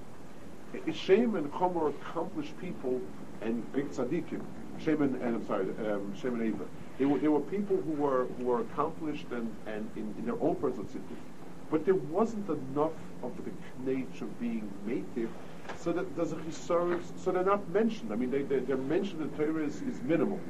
Shem 0.92 1.36
and 1.36 1.52
Chomer 1.52 1.90
accomplished 1.90 2.58
people 2.60 3.00
and 3.40 3.72
big 3.72 3.90
tzaddikim. 3.90 4.42
Shem 4.78 5.02
and, 5.02 5.22
and 5.22 5.36
I'm 5.36 5.46
sorry, 5.46 5.68
um, 5.88 6.14
Shem 6.16 6.34
and 6.34 6.42
Eva 6.42 6.64
there 6.98 7.08
were, 7.08 7.18
there 7.18 7.30
were 7.30 7.40
people 7.40 7.76
who 7.76 7.92
were 7.92 8.26
who 8.38 8.44
were 8.44 8.60
accomplished 8.60 9.26
and, 9.30 9.54
and 9.66 9.90
in, 9.96 10.14
in 10.18 10.26
their 10.26 10.40
own 10.40 10.56
personal 10.56 10.86
cities, 10.86 11.22
but 11.70 11.84
there 11.84 11.94
wasn't 11.94 12.48
enough 12.48 12.92
of 13.22 13.32
the 13.44 13.50
nature 13.90 14.24
of 14.24 14.40
being 14.40 14.70
native, 14.86 15.30
so 15.78 15.92
that 15.92 16.16
there's 16.16 16.32
a 16.32 16.52
so 16.52 17.00
they're 17.26 17.44
not 17.44 17.68
mentioned. 17.70 18.12
I 18.12 18.16
mean, 18.16 18.30
they, 18.30 18.42
they, 18.42 18.72
are 18.72 18.76
mentioned 18.76 19.22
in 19.22 19.30
Torah 19.30 19.64
is, 19.64 19.82
is 19.82 20.00
minimal. 20.02 20.40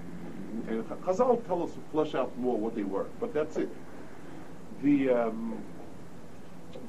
And 0.69 0.85
Chazal 1.05 1.47
tell 1.47 1.63
us 1.63 1.73
to 1.73 1.81
flesh 1.93 2.15
out 2.15 2.37
more 2.39 2.57
what 2.57 2.75
they 2.75 2.83
were, 2.83 3.07
but 3.21 3.35
that's 3.35 3.57
it. 3.57 3.69
The 4.83 5.11
um, 5.11 5.59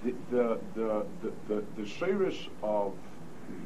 the 0.04 0.14
the 0.32 0.60
the 0.76 1.06
the, 1.22 1.32
the, 1.48 1.64
the 1.76 1.84
shirish 1.84 2.48
of 2.64 2.94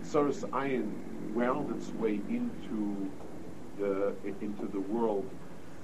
Saras 0.04 0.48
Ayin 0.50 0.92
wound 1.34 1.76
its 1.76 1.90
way 1.94 2.20
into 2.30 3.10
the 3.78 4.14
into 4.42 4.68
the 4.68 4.80
world 4.80 5.30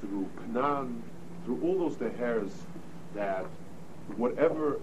through 0.02 0.30
Canaan, 0.38 1.04
through 1.46 1.60
all 1.64 1.78
those 1.80 1.96
dehers 1.96 2.52
that 3.16 3.46
whatever 4.16 4.80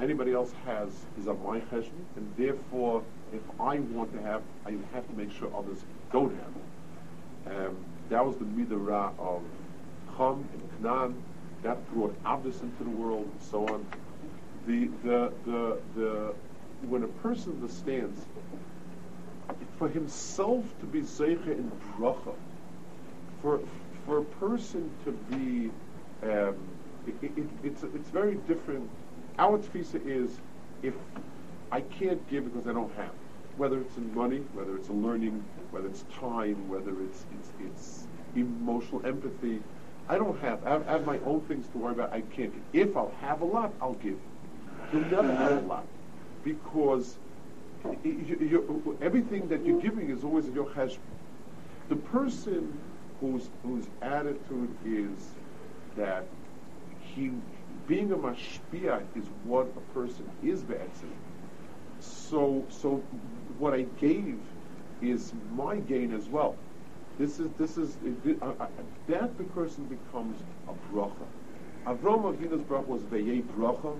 anybody 0.00 0.32
else 0.32 0.52
has 0.64 0.90
is 1.18 1.26
of 1.26 1.42
my 1.42 1.60
cheshbon, 1.60 2.04
and 2.16 2.32
therefore, 2.36 3.02
if 3.32 3.42
I 3.60 3.78
want 3.80 4.12
to 4.14 4.22
have, 4.22 4.42
I 4.64 4.72
have 4.92 5.06
to 5.08 5.14
make 5.14 5.32
sure 5.32 5.50
others 5.56 5.84
don't 6.12 6.34
have 6.34 6.52
it. 6.56 7.66
Um, 7.66 7.76
that 8.08 8.24
was 8.24 8.36
the 8.36 8.44
midrash 8.44 9.12
of 9.18 9.42
Chum 10.16 10.48
and 10.52 10.82
Canaan. 10.82 11.22
That 11.62 11.92
brought 11.92 12.16
Abbas 12.24 12.60
into 12.60 12.84
the 12.84 12.90
world, 12.90 13.28
and 13.30 13.42
so 13.42 13.66
on. 13.66 13.86
The 14.66 14.90
the 15.02 15.32
the 15.44 15.80
the 15.94 16.34
when 16.88 17.02
a 17.02 17.08
person 17.08 17.52
understands 17.52 18.24
for 19.78 19.88
himself 19.88 20.64
to 20.80 20.86
be 20.86 21.00
zeicha 21.00 21.48
in 21.48 21.70
bracha, 21.98 22.34
for 23.42 23.60
for 24.04 24.18
a 24.18 24.24
person 24.24 24.90
to 25.04 25.12
be, 25.12 25.70
um, 26.22 26.56
it, 27.06 27.14
it, 27.36 27.48
it's 27.64 27.82
it's 27.82 28.08
very 28.10 28.36
different. 28.46 28.88
Our 29.38 29.58
tefisa 29.58 30.00
is 30.06 30.38
if 30.82 30.94
I 31.70 31.80
can't 31.80 32.28
give 32.30 32.44
because 32.44 32.68
I 32.68 32.72
don't 32.72 32.94
have, 32.96 33.10
whether 33.56 33.80
it's 33.80 33.96
in 33.96 34.14
money, 34.14 34.38
whether 34.54 34.76
it's 34.76 34.88
in 34.88 35.02
learning, 35.02 35.44
whether 35.70 35.88
it's 35.88 36.04
time, 36.20 36.68
whether 36.68 36.92
it's 37.02 37.24
it's, 37.34 37.52
it's 37.60 38.06
emotional 38.36 39.04
empathy. 39.04 39.60
I 40.08 40.18
don't 40.18 40.38
have. 40.40 40.64
I 40.64 40.70
have, 40.70 40.88
I 40.88 40.92
have 40.92 41.06
my 41.06 41.18
own 41.20 41.40
things 41.42 41.66
to 41.68 41.78
worry 41.78 41.92
about. 41.92 42.12
I 42.12 42.20
can't. 42.20 42.54
If 42.72 42.96
I'll 42.96 43.14
have 43.20 43.40
a 43.40 43.44
lot, 43.44 43.72
I'll 43.80 43.94
give. 43.94 44.18
You'll 44.92 45.02
never 45.06 45.34
have 45.34 45.64
a 45.64 45.66
lot 45.66 45.84
because 46.44 47.16
you, 48.04 48.96
everything 49.00 49.48
that 49.48 49.64
you're 49.66 49.80
giving 49.80 50.10
is 50.10 50.22
always 50.22 50.48
your 50.50 50.66
cheshbon. 50.66 50.98
The 51.88 51.96
person 51.96 52.78
whose 53.20 53.48
whose 53.64 53.86
attitude 54.02 54.74
is 54.84 55.18
that 55.96 56.24
he 57.00 57.32
being 57.88 58.12
a 58.12 58.16
mashpia 58.16 59.02
is 59.16 59.24
what 59.44 59.66
a 59.76 59.94
person 59.94 60.28
is 60.42 60.62
be'etzim. 60.62 61.10
So 62.06 62.64
so 62.68 63.02
what 63.58 63.74
I 63.74 63.82
gave 64.00 64.38
is 65.02 65.32
my 65.54 65.76
gain 65.76 66.12
as 66.12 66.26
well. 66.28 66.56
This 67.18 67.38
is 67.38 67.50
this 67.58 67.76
is 67.76 67.96
it, 68.04 68.42
uh, 68.42 68.52
uh, 68.60 68.66
that 69.08 69.36
the 69.38 69.44
person 69.44 69.84
becomes 69.84 70.38
a 70.68 70.72
bracha. 70.92 71.26
Avram 71.86 72.34
Avinu's 72.34 72.62
bracha 72.62 72.86
was 72.86 73.02
veyei 73.02 73.42
bracha. 73.42 73.98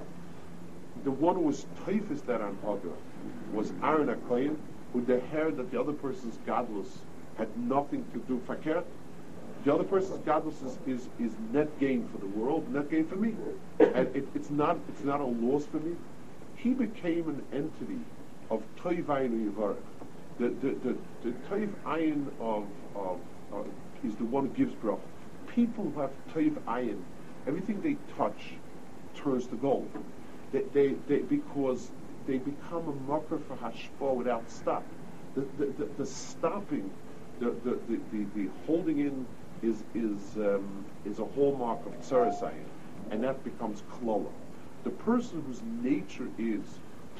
The 1.04 1.10
one 1.10 1.36
who 1.36 1.42
was 1.42 1.66
typhus 1.84 2.22
that 2.22 2.40
on 2.40 2.56
Hagar 2.62 2.96
was 3.52 3.72
Aaron 3.82 4.08
Akoyin, 4.08 4.56
who 4.92 5.04
the 5.04 5.20
hair 5.20 5.50
that 5.50 5.70
the 5.70 5.80
other 5.80 5.92
person's 5.92 6.38
godless 6.46 6.98
had 7.38 7.56
nothing 7.56 8.04
to 8.12 8.18
do. 8.20 8.40
Fakert 8.48 8.84
the 9.66 9.74
other 9.74 9.84
person's 9.84 10.20
godless 10.20 10.62
is, 10.62 10.78
is, 10.86 11.08
is 11.18 11.32
net 11.52 11.80
gain 11.80 12.08
for 12.12 12.18
the 12.18 12.26
world, 12.26 12.72
net 12.72 12.88
gain 12.88 13.04
for 13.04 13.16
me. 13.16 13.34
And 13.80 14.14
it, 14.14 14.28
it's 14.32 14.48
not 14.48 14.78
it's 14.88 15.02
not 15.02 15.20
a 15.20 15.24
loss 15.24 15.66
for 15.66 15.78
me. 15.78 15.96
He 16.66 16.72
became 16.72 17.28
an 17.28 17.44
entity 17.52 18.00
of 18.50 18.60
Toiv 18.82 19.04
Ayin 19.04 19.52
Yivarech. 19.52 19.76
The, 20.40 20.48
the, 20.48 20.74
the, 20.82 20.96
the 21.22 21.30
Toiv 21.48 21.70
Ayin 21.84 22.26
of, 22.40 22.66
of, 22.96 23.20
of, 23.52 23.68
is 24.02 24.16
the 24.16 24.24
one 24.24 24.48
who 24.48 24.52
gives 24.52 24.74
bracha. 24.82 24.98
People 25.46 25.84
who 25.84 26.00
have 26.00 26.10
Toiv 26.34 26.54
Ayin, 26.64 27.00
everything 27.46 27.80
they 27.82 27.96
touch 28.16 28.54
turns 29.14 29.46
to 29.46 29.54
gold. 29.54 29.88
They, 30.50 30.62
they, 30.74 30.96
they, 31.06 31.18
because 31.18 31.92
they 32.26 32.38
become 32.38 32.88
a 32.88 33.08
marker 33.08 33.38
for 33.38 33.56
hashpah 33.58 34.16
without 34.16 34.50
stop. 34.50 34.82
The, 35.36 35.42
the, 35.58 35.66
the, 35.66 35.84
the 35.98 36.06
stopping, 36.06 36.90
the, 37.38 37.54
the, 37.62 37.78
the, 37.88 38.26
the, 38.34 38.48
holding 38.66 38.98
in 38.98 39.24
is 39.62 39.84
is 39.94 40.36
um, 40.36 40.84
is 41.04 41.20
a 41.20 41.24
hallmark 41.24 41.86
of 41.86 41.92
tzarasayin, 42.00 42.66
and 43.12 43.22
that 43.22 43.44
becomes 43.44 43.82
klola. 43.82 44.32
The 44.86 44.92
person 44.92 45.42
whose 45.42 45.62
nature 45.82 46.28
is 46.38 46.62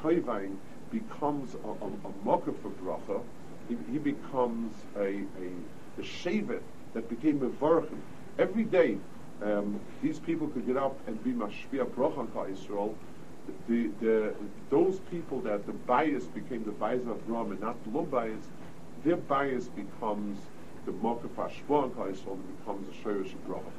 toivain 0.01 0.55
becomes 0.93 1.57
a, 1.57 1.69
a, 1.69 1.89
a 1.89 2.25
mocker 2.25 2.53
for 2.53 2.71
bracha. 2.71 3.21
He, 3.69 3.77
he, 3.91 3.99
becomes 3.99 4.73
a 4.95 5.25
a, 5.45 5.99
a 5.99 6.03
shevet 6.03 6.63
that 6.95 7.09
became 7.09 7.43
a 7.43 7.49
varchim. 7.49 7.99
Every 8.39 8.63
day, 8.63 8.99
um, 9.43 9.81
these 10.01 10.21
people 10.21 10.47
could 10.47 10.65
get 10.65 10.77
up 10.77 10.97
and 11.09 11.21
be 11.25 11.33
mashpia 11.33 11.87
bracha 11.87 12.53
Israel. 12.53 12.95
The, 13.67 13.91
the, 14.01 14.35
those 14.71 15.01
people 15.11 15.41
that 15.41 15.67
the 15.67 15.73
bias 15.73 16.27
became 16.27 16.63
the 16.63 16.71
bias 16.71 17.05
of 17.09 17.29
Ram 17.29 17.51
and 17.51 17.61
not 17.61 17.83
the 17.83 17.91
low 17.91 18.05
bias, 18.05 18.47
their 19.03 19.17
bias 19.17 19.67
becomes 19.67 20.39
the 20.85 20.93
Mokaf 20.93 21.35
Hashpon 21.35 21.91
Kaisel 21.97 22.39
becomes 22.59 22.89
a 22.89 22.93
Shirish 23.03 23.35
Bracha 23.49 23.73